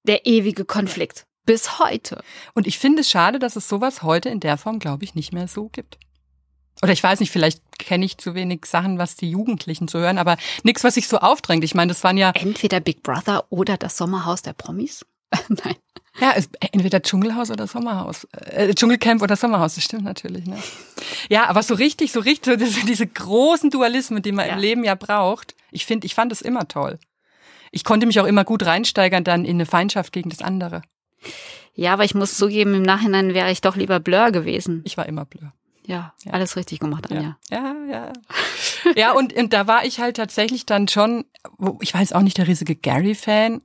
Der 0.05 0.27
ewige 0.27 0.65
Konflikt. 0.65 1.27
Bis 1.47 1.79
heute. 1.79 2.23
Und 2.55 2.67
ich 2.67 2.79
finde 2.79 3.01
es 3.03 3.11
schade, 3.11 3.39
dass 3.39 3.57
es 3.57 3.69
sowas 3.69 4.03
heute 4.03 4.29
in 4.29 4.41
der 4.41 4.57
Form, 4.57 4.79
glaube 4.79 5.05
ich, 5.05 5.15
nicht 5.15 5.33
mehr 5.33 5.49
so 5.49 5.69
gibt. 5.69 5.99
Oder 6.83 6.93
ich 6.93 7.03
weiß 7.03 7.21
nicht, 7.21 7.31
vielleicht 7.31 7.61
kenne 7.79 8.05
ich 8.07 8.17
zu 8.19 8.35
wenig 8.35 8.65
Sachen, 8.65 8.99
was 8.99 9.15
die 9.17 9.31
Jugendlichen 9.31 9.87
zu 9.87 9.99
hören, 9.99 10.17
aber 10.19 10.37
nichts, 10.63 10.83
was 10.83 10.95
sich 10.95 11.09
so 11.09 11.19
aufdrängt. 11.19 11.63
Ich 11.65 11.75
meine, 11.75 11.91
das 11.91 12.03
waren 12.05 12.17
ja, 12.17 12.31
Entweder 12.31 12.81
Big 12.81 13.03
Brother 13.03 13.45
oder 13.51 13.77
das 13.77 13.97
Sommerhaus 13.97 14.43
der 14.43 14.55
Promis. 14.55 15.05
Nein. 15.49 15.77
ja, 16.21 16.33
es, 16.37 16.49
entweder 16.73 17.01
Dschungelhaus 17.03 17.51
oder 17.51 17.67
Sommerhaus. 17.67 18.25
Äh, 18.33 18.75
Dschungelcamp 18.75 19.23
oder 19.23 19.37
Sommerhaus, 19.37 19.75
das 19.77 19.85
stimmt 19.85 20.05
natürlich. 20.05 20.47
Ne? 20.47 20.59
Ja, 21.29 21.49
aber 21.49 21.63
so 21.63 21.75
richtig, 21.75 22.13
so 22.13 22.21
richtig, 22.21 22.53
so 22.53 22.57
diese, 22.57 22.85
diese 22.87 23.07
großen 23.07 23.71
Dualismen, 23.71 24.23
die 24.23 24.33
man 24.33 24.47
Ja. 24.49 24.55
im 24.55 24.59
Leben 24.61 24.85
ja 24.85 24.95
braucht. 24.95 25.55
Ich 25.71 25.87
finde, 25.87 26.07
ich 26.07 26.15
fand 26.15 26.33
es 26.33 26.41
immer 26.43 26.67
toll. 26.69 26.99
Ich 27.73 27.85
konnte 27.85 28.07
mich 28.07 28.19
auch 28.21 28.27
immer 28.27 28.45
gut 28.45 28.65
reinsteigern 28.67 29.23
dann 29.25 29.45
in 29.45 29.57
eine 29.57 29.67
Feindschaft 29.67 30.13
gegen 30.13 30.31
das 30.31 30.41
andere. 30.43 30.83
Ja, 31.75 31.93
aber 31.93 32.05
ich 32.05 32.15
muss 32.15 32.37
zugeben, 32.37 32.75
im 32.75 32.83
Nachhinein 32.83 33.33
wäre 33.35 33.51
ich 33.53 33.61
doch 33.61 33.77
lieber 33.77 34.01
Blur 34.01 34.31
gewesen. 34.33 34.83
Ich 34.85 34.97
war 34.97 35.07
immer 35.07 35.25
blöd. 35.25 35.51
Ja, 35.87 36.15
alles 36.31 36.57
richtig 36.57 36.81
gemacht, 36.81 37.11
Anja. 37.11 37.37
Ja, 37.51 37.75
ja. 37.91 38.13
Ja, 38.97 39.13
und, 39.13 39.33
und 39.35 39.53
da 39.53 39.67
war 39.67 39.85
ich 39.85 40.01
halt 40.01 40.17
tatsächlich 40.17 40.65
dann 40.67 40.89
schon, 40.89 41.25
ich 41.81 41.93
war 41.95 42.01
jetzt 42.01 42.15
auch 42.15 42.23
nicht 42.23 42.39
der 42.39 42.49
riesige 42.49 42.75
Gary-Fan, 42.75 43.61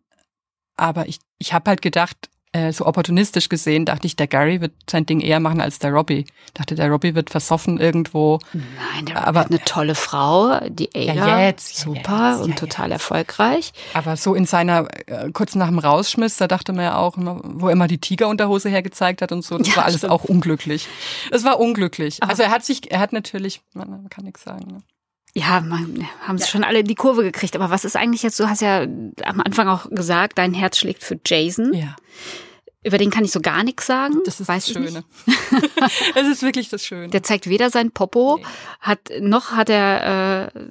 aber 0.77 1.07
ich, 1.07 1.19
ich 1.37 1.53
habe 1.53 1.69
halt 1.69 1.81
gedacht, 1.81 2.29
äh, 2.51 2.71
so 2.71 2.85
opportunistisch 2.85 3.49
gesehen, 3.49 3.83
dachte 3.85 4.07
ich, 4.07 4.15
der 4.15 4.27
Gary 4.27 4.61
wird 4.61 4.71
sein 4.89 5.05
Ding 5.05 5.19
eher 5.19 5.41
machen 5.41 5.59
als 5.59 5.77
der 5.79 5.91
Robbie. 5.91 6.25
Dachte, 6.53 6.75
der 6.75 6.89
Robbie 6.89 7.13
wird 7.13 7.29
versoffen 7.29 7.81
irgendwo. 7.81 8.39
Nein, 8.53 9.07
der 9.07 9.27
Aber- 9.27 9.41
hat 9.41 9.47
eine 9.49 9.59
tolle 9.65 9.93
Frau, 9.93 10.57
die 10.69 10.87
Ada. 10.95 11.41
jetzt, 11.41 11.79
ja, 11.79 11.83
super 11.83 12.31
jetzt, 12.31 12.41
und 12.43 12.49
ja, 12.51 12.55
total 12.55 12.93
erfolgreich. 12.93 13.73
Aber 13.93 14.15
so 14.15 14.35
in 14.35 14.45
seiner, 14.45 14.87
äh, 15.07 15.31
kurz 15.33 15.55
nach 15.55 15.67
dem 15.67 15.79
Rausschmiss, 15.79 16.37
da 16.37 16.47
dachte 16.47 16.71
man 16.71 16.85
ja 16.85 16.95
auch, 16.97 17.17
immer, 17.17 17.41
wo 17.43 17.67
er 17.67 17.73
immer 17.73 17.89
die 17.89 17.97
Tigerunterhose 17.99 18.69
hergezeigt 18.69 19.21
hat 19.21 19.33
und 19.33 19.41
so, 19.43 19.57
das 19.57 19.67
Ja, 19.67 19.75
war 19.75 19.85
alles 19.85 19.97
stimmt. 19.97 20.13
auch 20.13 20.23
unglücklich. 20.23 20.87
Es 21.31 21.43
war 21.43 21.59
unglücklich. 21.59 22.23
Aber- 22.23 22.29
Also 22.29 22.43
er 22.43 22.51
hat 22.51 22.63
sich, 22.63 22.89
er 22.89 22.99
hat 23.01 23.11
natürlich, 23.11 23.59
man, 23.73 23.89
man 23.89 24.07
kann 24.09 24.23
nichts 24.23 24.43
sagen. 24.43 24.65
Ne? 24.71 24.77
Ja, 25.37 25.59
man, 25.59 26.07
haben 26.25 26.37
sie 26.37 26.47
schon 26.47 26.63
alle 26.63 26.83
die 26.83 26.95
Kurve 26.95 27.23
gekriegt. 27.23 27.55
Aber 27.55 27.69
was 27.69 27.83
ist 27.83 27.97
eigentlich 27.97 28.23
jetzt, 28.23 28.39
du 28.39 28.47
hast 28.47 28.61
ja 28.61 28.83
am 28.83 29.41
Anfang 29.41 29.67
auch 29.67 29.89
gesagt, 29.89 30.37
dein 30.37 30.53
Herz 30.53 30.77
schlägt 30.77 31.03
für 31.03 31.19
Jason. 31.25 31.73
Ja. 31.73 31.95
Über 32.83 32.97
den 32.97 33.09
kann 33.09 33.25
ich 33.25 33.31
so 33.31 33.41
gar 33.41 33.63
nichts 33.63 33.85
sagen. 33.85 34.21
Das 34.25 34.39
ist 34.39 34.47
Weiß 34.47 34.65
das. 34.65 34.73
Schöne. 34.73 35.03
es 36.15 36.27
ist 36.27 36.41
wirklich 36.41 36.69
das 36.69 36.85
Schöne. 36.85 37.09
Der 37.09 37.23
zeigt 37.23 37.47
weder 37.47 37.69
sein 37.69 37.91
Popo, 37.91 38.37
Nee. 38.37 38.45
hat 38.79 38.99
noch 39.19 39.51
hat 39.51 39.69
er 39.69 40.51
äh, 40.53 40.61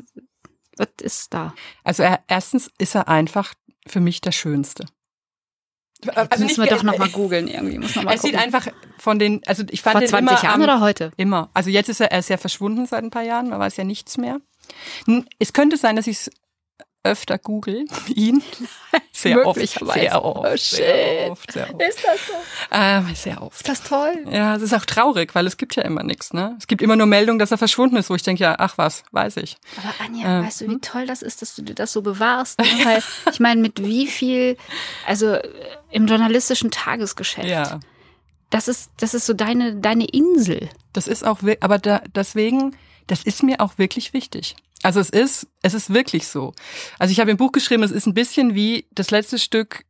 was 0.76 0.88
ist 1.02 1.34
da? 1.34 1.54
Also 1.82 2.02
er, 2.02 2.20
erstens 2.28 2.70
ist 2.78 2.94
er 2.94 3.08
einfach 3.08 3.54
für 3.86 4.00
mich 4.00 4.20
der 4.20 4.32
Schönste. 4.32 4.86
Jetzt 6.04 6.38
müssen 6.38 6.62
wir 6.62 6.70
doch 6.70 6.82
noch 6.82 6.98
mal 6.98 7.08
googeln 7.08 7.48
irgendwie. 7.48 7.78
Muss 7.78 7.96
noch 7.96 8.04
mal 8.04 8.12
Er 8.12 8.18
sieht 8.18 8.32
gucken. 8.32 8.44
einfach 8.44 8.68
von 8.98 9.18
den, 9.18 9.40
also 9.46 9.64
ich 9.70 9.82
fand 9.82 9.94
vor 9.94 10.00
den 10.00 10.08
20 10.08 10.28
immer 10.28 10.42
Jahren 10.42 10.54
am, 10.54 10.62
oder 10.62 10.80
heute? 10.80 11.12
Immer. 11.16 11.50
Also 11.54 11.70
jetzt 11.70 11.88
ist 11.88 12.00
er, 12.00 12.12
er 12.12 12.18
ist 12.18 12.28
ja 12.28 12.36
verschwunden 12.36 12.86
seit 12.86 13.02
ein 13.04 13.10
paar 13.10 13.22
Jahren, 13.22 13.48
man 13.48 13.58
weiß 13.58 13.76
ja 13.76 13.84
nichts 13.84 14.18
mehr. 14.18 14.38
Es 15.38 15.52
könnte 15.52 15.76
sein, 15.76 15.96
dass 15.96 16.06
ich 16.06 16.16
es 16.18 16.30
öfter 17.06 17.36
google, 17.36 17.84
ihn. 18.08 18.42
Sehr 19.12 19.46
oft. 19.46 19.60
Sehr 19.60 20.24
oft. 20.24 20.38
Oh, 20.46 20.56
sehr 20.56 21.30
oft. 21.30 21.52
Sehr 21.52 21.74
oft. 21.74 21.82
Ist 21.82 22.02
das 22.02 22.26
so? 22.26 22.32
Ähm, 22.70 23.14
sehr 23.14 23.42
oft. 23.42 23.56
Ist 23.56 23.68
das 23.68 23.82
toll? 23.82 24.24
Ja, 24.30 24.56
es 24.56 24.62
ist 24.62 24.72
auch 24.72 24.86
traurig, 24.86 25.34
weil 25.34 25.46
es 25.46 25.58
gibt 25.58 25.76
ja 25.76 25.82
immer 25.82 26.02
nichts, 26.02 26.32
ne? 26.32 26.54
Es 26.58 26.66
gibt 26.66 26.80
immer 26.80 26.96
nur 26.96 27.04
Meldungen, 27.06 27.38
dass 27.38 27.50
er 27.50 27.58
verschwunden 27.58 27.96
ist, 27.96 28.08
wo 28.08 28.14
ich 28.14 28.22
denke, 28.22 28.42
ja, 28.44 28.54
ach 28.58 28.78
was, 28.78 29.02
weiß 29.12 29.36
ich. 29.36 29.58
Aber 29.76 29.92
Anja, 30.02 30.38
Ähm, 30.38 30.46
weißt 30.46 30.62
du, 30.62 30.68
wie 30.70 30.78
toll 30.78 31.06
das 31.06 31.20
ist, 31.20 31.42
dass 31.42 31.54
du 31.54 31.60
dir 31.62 31.74
das 31.74 31.92
so 31.92 32.00
bewahrst? 32.00 32.58
Ne? 32.58 32.66
Weil 32.84 33.02
ich 33.30 33.38
meine, 33.40 33.60
mit 33.60 33.82
wie 33.84 34.06
viel, 34.06 34.56
also 35.06 35.26
äh, 35.34 35.46
im 35.90 36.06
journalistischen 36.06 36.70
Tagesgeschäft, 36.70 37.46
Ja. 37.48 37.80
das 38.48 38.66
ist, 38.66 38.90
das 38.96 39.12
ist 39.12 39.26
so 39.26 39.34
deine, 39.34 39.76
deine 39.76 40.06
Insel. 40.06 40.70
Das 40.94 41.06
ist 41.06 41.22
auch, 41.22 41.40
aber 41.60 41.78
da, 41.78 42.00
deswegen, 42.14 42.74
das 43.06 43.22
ist 43.24 43.42
mir 43.42 43.60
auch 43.60 43.78
wirklich 43.78 44.12
wichtig. 44.12 44.56
Also 44.82 45.00
es 45.00 45.10
ist, 45.10 45.46
es 45.62 45.72
ist 45.74 45.92
wirklich 45.92 46.26
so. 46.26 46.52
Also 46.98 47.12
ich 47.12 47.20
habe 47.20 47.30
im 47.30 47.36
Buch 47.36 47.52
geschrieben, 47.52 47.82
es 47.82 47.90
ist 47.90 48.06
ein 48.06 48.14
bisschen 48.14 48.54
wie 48.54 48.86
das 48.92 49.10
letzte 49.10 49.38
Stück 49.38 49.84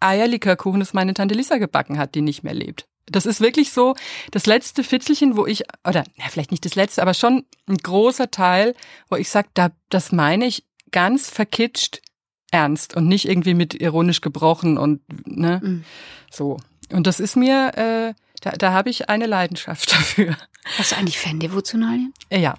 Eierlikörkuchen, 0.00 0.80
das 0.80 0.92
meine 0.94 1.14
Tante 1.14 1.34
Lisa 1.34 1.58
gebacken 1.58 1.98
hat, 1.98 2.14
die 2.14 2.20
nicht 2.22 2.42
mehr 2.44 2.54
lebt. 2.54 2.86
Das 3.06 3.24
ist 3.26 3.40
wirklich 3.40 3.72
so 3.72 3.94
das 4.32 4.46
letzte 4.46 4.82
Fitzelchen, 4.84 5.36
wo 5.36 5.46
ich, 5.46 5.62
oder 5.86 6.04
na, 6.16 6.24
vielleicht 6.28 6.50
nicht 6.50 6.64
das 6.64 6.74
letzte, 6.74 7.02
aber 7.02 7.14
schon 7.14 7.44
ein 7.68 7.76
großer 7.76 8.30
Teil, 8.30 8.74
wo 9.08 9.16
ich 9.16 9.30
sage, 9.30 9.48
da, 9.54 9.70
das 9.88 10.12
meine 10.12 10.46
ich 10.46 10.64
ganz 10.90 11.30
verkitscht 11.30 12.02
ernst 12.50 12.94
und 12.96 13.06
nicht 13.08 13.28
irgendwie 13.28 13.54
mit 13.54 13.74
ironisch 13.80 14.20
gebrochen 14.20 14.76
und 14.78 15.00
ne, 15.26 15.60
Mhm. 15.62 15.84
so. 16.30 16.58
Und 16.92 17.06
das 17.06 17.18
ist 17.20 17.36
mir, 17.36 17.72
äh, 17.76 18.14
da, 18.40 18.50
da 18.52 18.72
habe 18.72 18.90
ich 18.90 19.08
eine 19.08 19.26
Leidenschaft 19.26 19.92
dafür. 19.92 20.36
Hast 20.78 20.92
du 20.92 20.96
eigentlich 20.96 21.18
Fan-Devotionalien? 21.18 22.12
Äh, 22.30 22.40
Ja. 22.40 22.54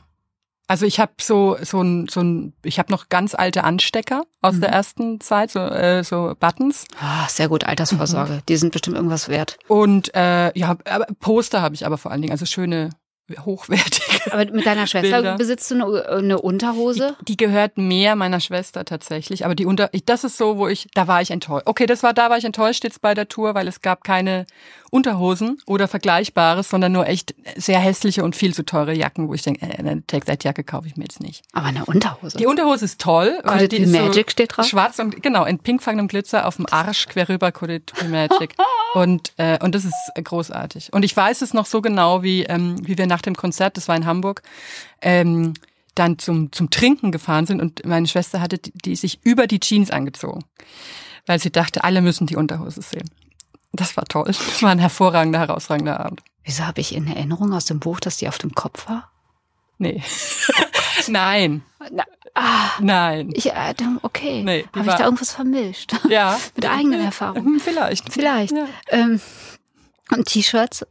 Also 0.70 0.86
ich 0.86 1.00
habe 1.00 1.14
so 1.22 1.56
so 1.62 1.82
ein 1.82 2.10
so 2.10 2.20
ein 2.20 2.52
ich 2.62 2.78
habe 2.78 2.92
noch 2.92 3.08
ganz 3.08 3.34
alte 3.34 3.64
Anstecker 3.64 4.24
aus 4.42 4.56
Mhm. 4.56 4.62
der 4.62 4.70
ersten 4.72 5.22
Zeit 5.22 5.50
so 5.50 5.60
äh, 5.60 6.04
so 6.04 6.36
Buttons 6.38 6.84
Ah, 7.00 7.26
sehr 7.30 7.48
gut, 7.48 7.64
Altersvorsorge. 7.64 8.42
Die 8.50 8.58
sind 8.58 8.74
bestimmt 8.74 8.98
irgendwas 8.98 9.30
wert. 9.30 9.58
und 9.70 10.14
äh, 10.14 10.52
ja 10.60 10.76
aber 10.84 11.06
Poster 11.22 11.62
habe 11.62 11.74
ich 11.74 11.86
aber 11.86 11.98
vor 11.98 12.12
allen 12.12 12.22
Dingen 12.22 12.34
also 12.34 12.46
schöne 12.46 12.90
hochwertige. 13.46 14.32
Aber 14.32 14.46
mit 14.52 14.66
deiner 14.66 14.88
Schwester 14.88 15.18
Bilder. 15.22 15.36
besitzt 15.36 15.70
du 15.72 15.76
eine, 15.76 16.10
eine 16.10 16.42
Unterhose? 16.42 17.16
Die 17.28 17.38
gehört 17.38 17.78
mehr 17.78 18.16
meiner 18.16 18.40
Schwester 18.40 18.86
tatsächlich, 18.86 19.46
aber 19.46 19.56
die 19.56 19.66
unter 19.66 19.90
ich- 19.94 20.06
das 20.06 20.24
ist 20.24 20.38
so, 20.38 20.58
wo 20.58 20.68
ich 20.68 20.88
da 20.94 21.08
war 21.08 21.22
ich 21.22 21.32
enttäuscht. 21.32 21.64
Okay, 21.66 21.86
das 21.86 22.04
war 22.04 22.14
da 22.14 22.30
war 22.30 22.38
ich 22.38 22.46
enttäuscht 22.46 22.84
jetzt 22.84 23.02
bei 23.02 23.14
der 23.14 23.28
Tour, 23.28 23.54
weil 23.56 23.68
es 23.68 23.82
gab 23.82 24.04
keine 24.04 24.46
Unterhosen 24.90 25.60
oder 25.66 25.88
vergleichbares, 25.88 26.70
sondern 26.70 26.94
nur 26.94 27.08
echt 27.08 27.36
sehr 27.58 27.80
hässliche 27.80 28.24
und 28.24 28.36
viel 28.38 28.54
zu 28.54 28.64
teure 28.64 28.94
Jacken, 28.94 29.28
wo 29.28 29.34
ich 29.34 29.42
denke, 29.42 29.66
äh, 29.66 29.78
eine 29.78 30.06
Take-That-Jacke 30.08 30.64
kaufe 30.64 30.88
ich 30.88 30.96
mir 30.96 31.04
jetzt 31.04 31.20
nicht. 31.22 31.44
Aber 31.52 31.66
eine 31.68 31.86
Unterhose. 31.86 32.38
Die 32.38 32.46
Unterhose 32.46 32.86
ist 32.86 33.02
toll, 33.02 33.38
weil 33.44 33.60
Could 33.60 33.72
die 33.74 33.78
ist 33.78 33.92
magic 33.92 34.28
so 34.28 34.32
steht 34.32 34.56
drauf? 34.58 34.66
schwarz 34.66 35.00
und 35.00 35.22
genau 35.22 35.44
in 35.46 35.60
pinkfangendem 35.60 36.08
Glitzer 36.08 36.48
auf 36.48 36.56
dem 36.56 36.66
Arsch 36.72 37.08
quer 37.08 37.28
rüber 37.28 37.52
Could 37.52 37.72
it 37.72 37.94
be 38.00 38.06
magic 38.08 38.56
und 38.94 39.34
äh, 39.38 39.60
und 39.62 39.76
das 39.76 39.84
ist 39.84 39.94
großartig. 40.24 40.94
Und 40.94 41.04
ich 41.04 41.16
weiß 41.16 41.42
es 41.42 41.54
noch 41.54 41.66
so 41.66 41.82
genau 41.82 42.24
wie 42.24 42.44
ähm, 42.44 42.76
wie 42.88 42.98
wir 42.98 43.08
nach 43.08 43.17
dem 43.22 43.36
Konzert, 43.36 43.78
das 43.78 43.88
war 43.88 43.96
in 43.96 44.06
Hamburg, 44.06 44.42
ähm, 45.02 45.54
dann 45.96 46.20
zum 46.20 46.52
zum 46.52 46.70
Trinken 46.70 47.12
gefahren 47.12 47.46
sind 47.46 47.62
und 47.62 47.86
meine 47.86 48.08
Schwester 48.08 48.42
hatte 48.42 48.58
die, 48.58 48.72
die 48.72 48.96
sich 48.96 49.20
über 49.24 49.48
die 49.48 49.60
Jeans 49.60 49.92
angezogen, 49.92 50.44
weil 51.26 51.40
sie 51.40 51.52
dachte, 51.52 51.84
alle 51.84 52.02
müssen 52.02 52.28
die 52.28 52.36
Unterhose 52.36 52.82
sehen. 52.82 53.10
Das 53.74 53.98
war 53.98 54.06
toll. 54.06 54.26
Das 54.26 54.62
war 54.64 54.72
ein 54.72 54.80
hervorragender, 54.80 55.40
herausragender 55.40 56.00
Abend. 56.00 56.22
Wieso 56.44 56.66
habe 56.66 56.82
ich 56.82 56.96
in 56.96 57.08
Erinnerung 57.08 57.54
aus 57.54 57.66
dem 57.66 57.80
Buch, 57.80 58.00
dass 58.00 58.18
die 58.18 58.28
auf 58.28 58.38
dem 58.38 58.56
Kopf 58.56 58.88
war? 58.88 59.12
Nee. 59.78 60.02
Nein. 61.08 61.62
Na, 61.92 62.04
ah, 62.34 62.72
Nein. 62.80 63.32
ich, 63.34 63.52
äh, 63.52 63.76
okay. 64.02 64.44
Nee, 64.44 64.66
Habe 64.74 64.90
ich 64.90 64.96
da 64.96 65.04
irgendwas 65.06 65.32
vermischt? 65.32 65.94
Ja. 66.10 66.40
Mit 66.56 66.66
eigenen 66.66 67.02
Erfahrungen. 67.02 67.46
Hm, 67.46 67.60
Vielleicht. 67.60 68.12
Vielleicht. 68.12 68.54
Ja. 68.54 68.68
Ähm, 68.90 69.22
und 70.12 70.26
T-Shirts? 70.26 70.86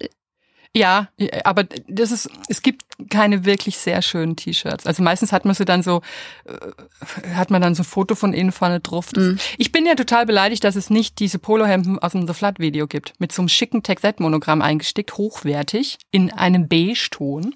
Ja, 0.76 1.08
aber 1.44 1.64
das 1.88 2.10
ist, 2.10 2.28
es 2.48 2.60
gibt 2.62 2.82
keine 3.10 3.44
wirklich 3.46 3.78
sehr 3.78 4.02
schönen 4.02 4.36
T-Shirts. 4.36 4.86
Also 4.86 5.02
meistens 5.02 5.32
hat 5.32 5.44
man 5.46 5.54
sie 5.54 5.64
dann 5.64 5.82
so, 5.82 6.02
äh, 6.44 7.34
hat 7.34 7.50
man 7.50 7.62
dann 7.62 7.74
so 7.74 7.82
ein 7.82 7.86
Foto 7.86 8.14
von 8.14 8.34
ihnen 8.34 8.52
vorne 8.52 8.80
drauf. 8.80 9.10
Mhm. 9.16 9.38
Ich 9.56 9.72
bin 9.72 9.86
ja 9.86 9.94
total 9.94 10.26
beleidigt, 10.26 10.64
dass 10.64 10.76
es 10.76 10.90
nicht 10.90 11.18
diese 11.18 11.38
Polohemden 11.38 11.98
aus 11.98 12.12
dem 12.12 12.26
The 12.26 12.34
Flood 12.34 12.58
Video 12.58 12.86
gibt. 12.86 13.14
Mit 13.18 13.32
so 13.32 13.40
einem 13.42 13.48
schicken 13.48 13.82
Take-That-Monogramm 13.82 14.60
eingestickt, 14.60 15.16
hochwertig, 15.16 15.96
in 16.10 16.30
einem 16.32 16.68
Beige-Ton, 16.68 17.54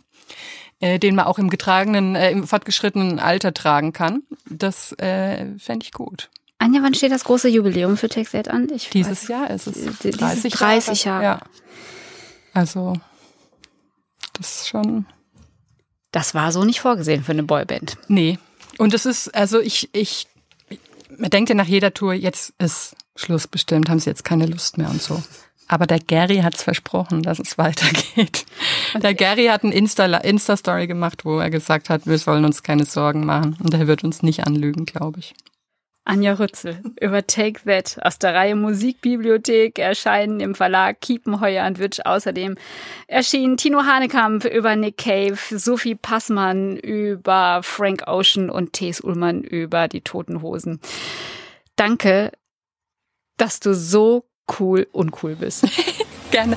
äh, 0.80 0.98
den 0.98 1.14
man 1.14 1.26
auch 1.26 1.38
im 1.38 1.50
getragenen, 1.50 2.16
äh, 2.16 2.30
im 2.30 2.46
fortgeschrittenen 2.46 3.18
Alter 3.18 3.52
tragen 3.52 3.92
kann. 3.92 4.22
Das 4.48 4.92
äh, 4.92 5.46
fände 5.58 5.84
ich 5.84 5.92
gut. 5.92 6.30
Anja, 6.58 6.82
wann 6.82 6.94
steht 6.94 7.12
das 7.12 7.24
große 7.24 7.48
Jubiläum 7.48 7.96
für 7.98 8.08
That 8.08 8.48
an? 8.48 8.68
Ich 8.74 8.88
Dieses 8.90 9.24
weiß- 9.24 9.30
Jahr 9.30 9.50
ist 9.50 9.66
es 9.66 9.74
Dieses 9.74 10.16
30 10.18 10.52
30 10.54 11.04
Jahre. 11.04 11.24
Ja. 11.24 11.40
Also, 12.52 12.94
das 14.40 14.62
ist 14.62 14.68
schon... 14.68 15.06
Das 16.12 16.34
war 16.34 16.50
so 16.50 16.64
nicht 16.64 16.80
vorgesehen 16.80 17.22
für 17.22 17.30
eine 17.30 17.44
Boyband. 17.44 17.96
Nee. 18.08 18.38
Und 18.78 18.94
es 18.94 19.06
ist, 19.06 19.32
also 19.32 19.60
ich, 19.60 19.88
ich, 19.92 20.26
man 21.16 21.30
denkt 21.30 21.50
ja 21.50 21.54
nach 21.54 21.68
jeder 21.68 21.94
Tour, 21.94 22.14
jetzt 22.14 22.52
ist 22.58 22.96
Schluss 23.14 23.46
bestimmt, 23.46 23.88
haben 23.88 24.00
sie 24.00 24.10
jetzt 24.10 24.24
keine 24.24 24.46
Lust 24.46 24.76
mehr 24.76 24.90
und 24.90 25.00
so. 25.00 25.22
Aber 25.68 25.86
der 25.86 26.00
Gary 26.00 26.38
hat's 26.38 26.64
versprochen, 26.64 27.22
dass 27.22 27.38
es 27.38 27.56
weitergeht. 27.58 28.44
Der 29.00 29.14
Gary 29.14 29.46
hat 29.46 29.62
ein 29.62 29.72
Insta- 29.72 30.20
Insta-Story 30.20 30.88
gemacht, 30.88 31.24
wo 31.24 31.38
er 31.38 31.50
gesagt 31.50 31.90
hat, 31.90 32.06
wir 32.06 32.18
sollen 32.18 32.44
uns 32.44 32.64
keine 32.64 32.86
Sorgen 32.86 33.24
machen. 33.24 33.56
Und 33.62 33.72
er 33.72 33.86
wird 33.86 34.02
uns 34.02 34.24
nicht 34.24 34.44
anlügen, 34.48 34.86
glaube 34.86 35.20
ich. 35.20 35.34
Anja 36.04 36.32
Rützel 36.32 36.80
über 37.00 37.26
Take 37.26 37.60
That 37.66 37.98
aus 38.02 38.18
der 38.18 38.34
Reihe 38.34 38.56
Musikbibliothek 38.56 39.78
erscheinen 39.78 40.40
im 40.40 40.54
Verlag 40.54 41.00
Kiepenheuer 41.00 41.66
und 41.66 41.78
Witsch. 41.78 42.00
Außerdem 42.04 42.56
erschienen 43.06 43.56
Tino 43.56 43.84
Hanekamp 43.84 44.44
über 44.44 44.76
Nick 44.76 44.96
Cave, 44.96 45.36
Sophie 45.50 45.94
Passmann 45.94 46.76
über 46.76 47.60
Frank 47.62 48.08
Ocean 48.08 48.50
und 48.50 48.72
Thes 48.72 49.00
Ullmann 49.00 49.42
über 49.42 49.88
die 49.88 50.00
Toten 50.00 50.42
Hosen. 50.42 50.80
Danke, 51.76 52.32
dass 53.36 53.60
du 53.60 53.74
so 53.74 54.24
cool 54.58 54.86
uncool 54.92 55.36
bist. 55.36 55.66
Gerne. 56.30 56.56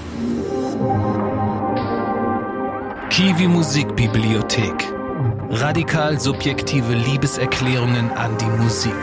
Kiwi 3.09 3.47
Musikbibliothek. 3.47 4.91
Radikal 5.49 6.19
subjektive 6.19 6.93
Liebeserklärungen 6.93 8.09
an 8.11 8.35
die 8.39 8.63
Musik. 8.63 8.95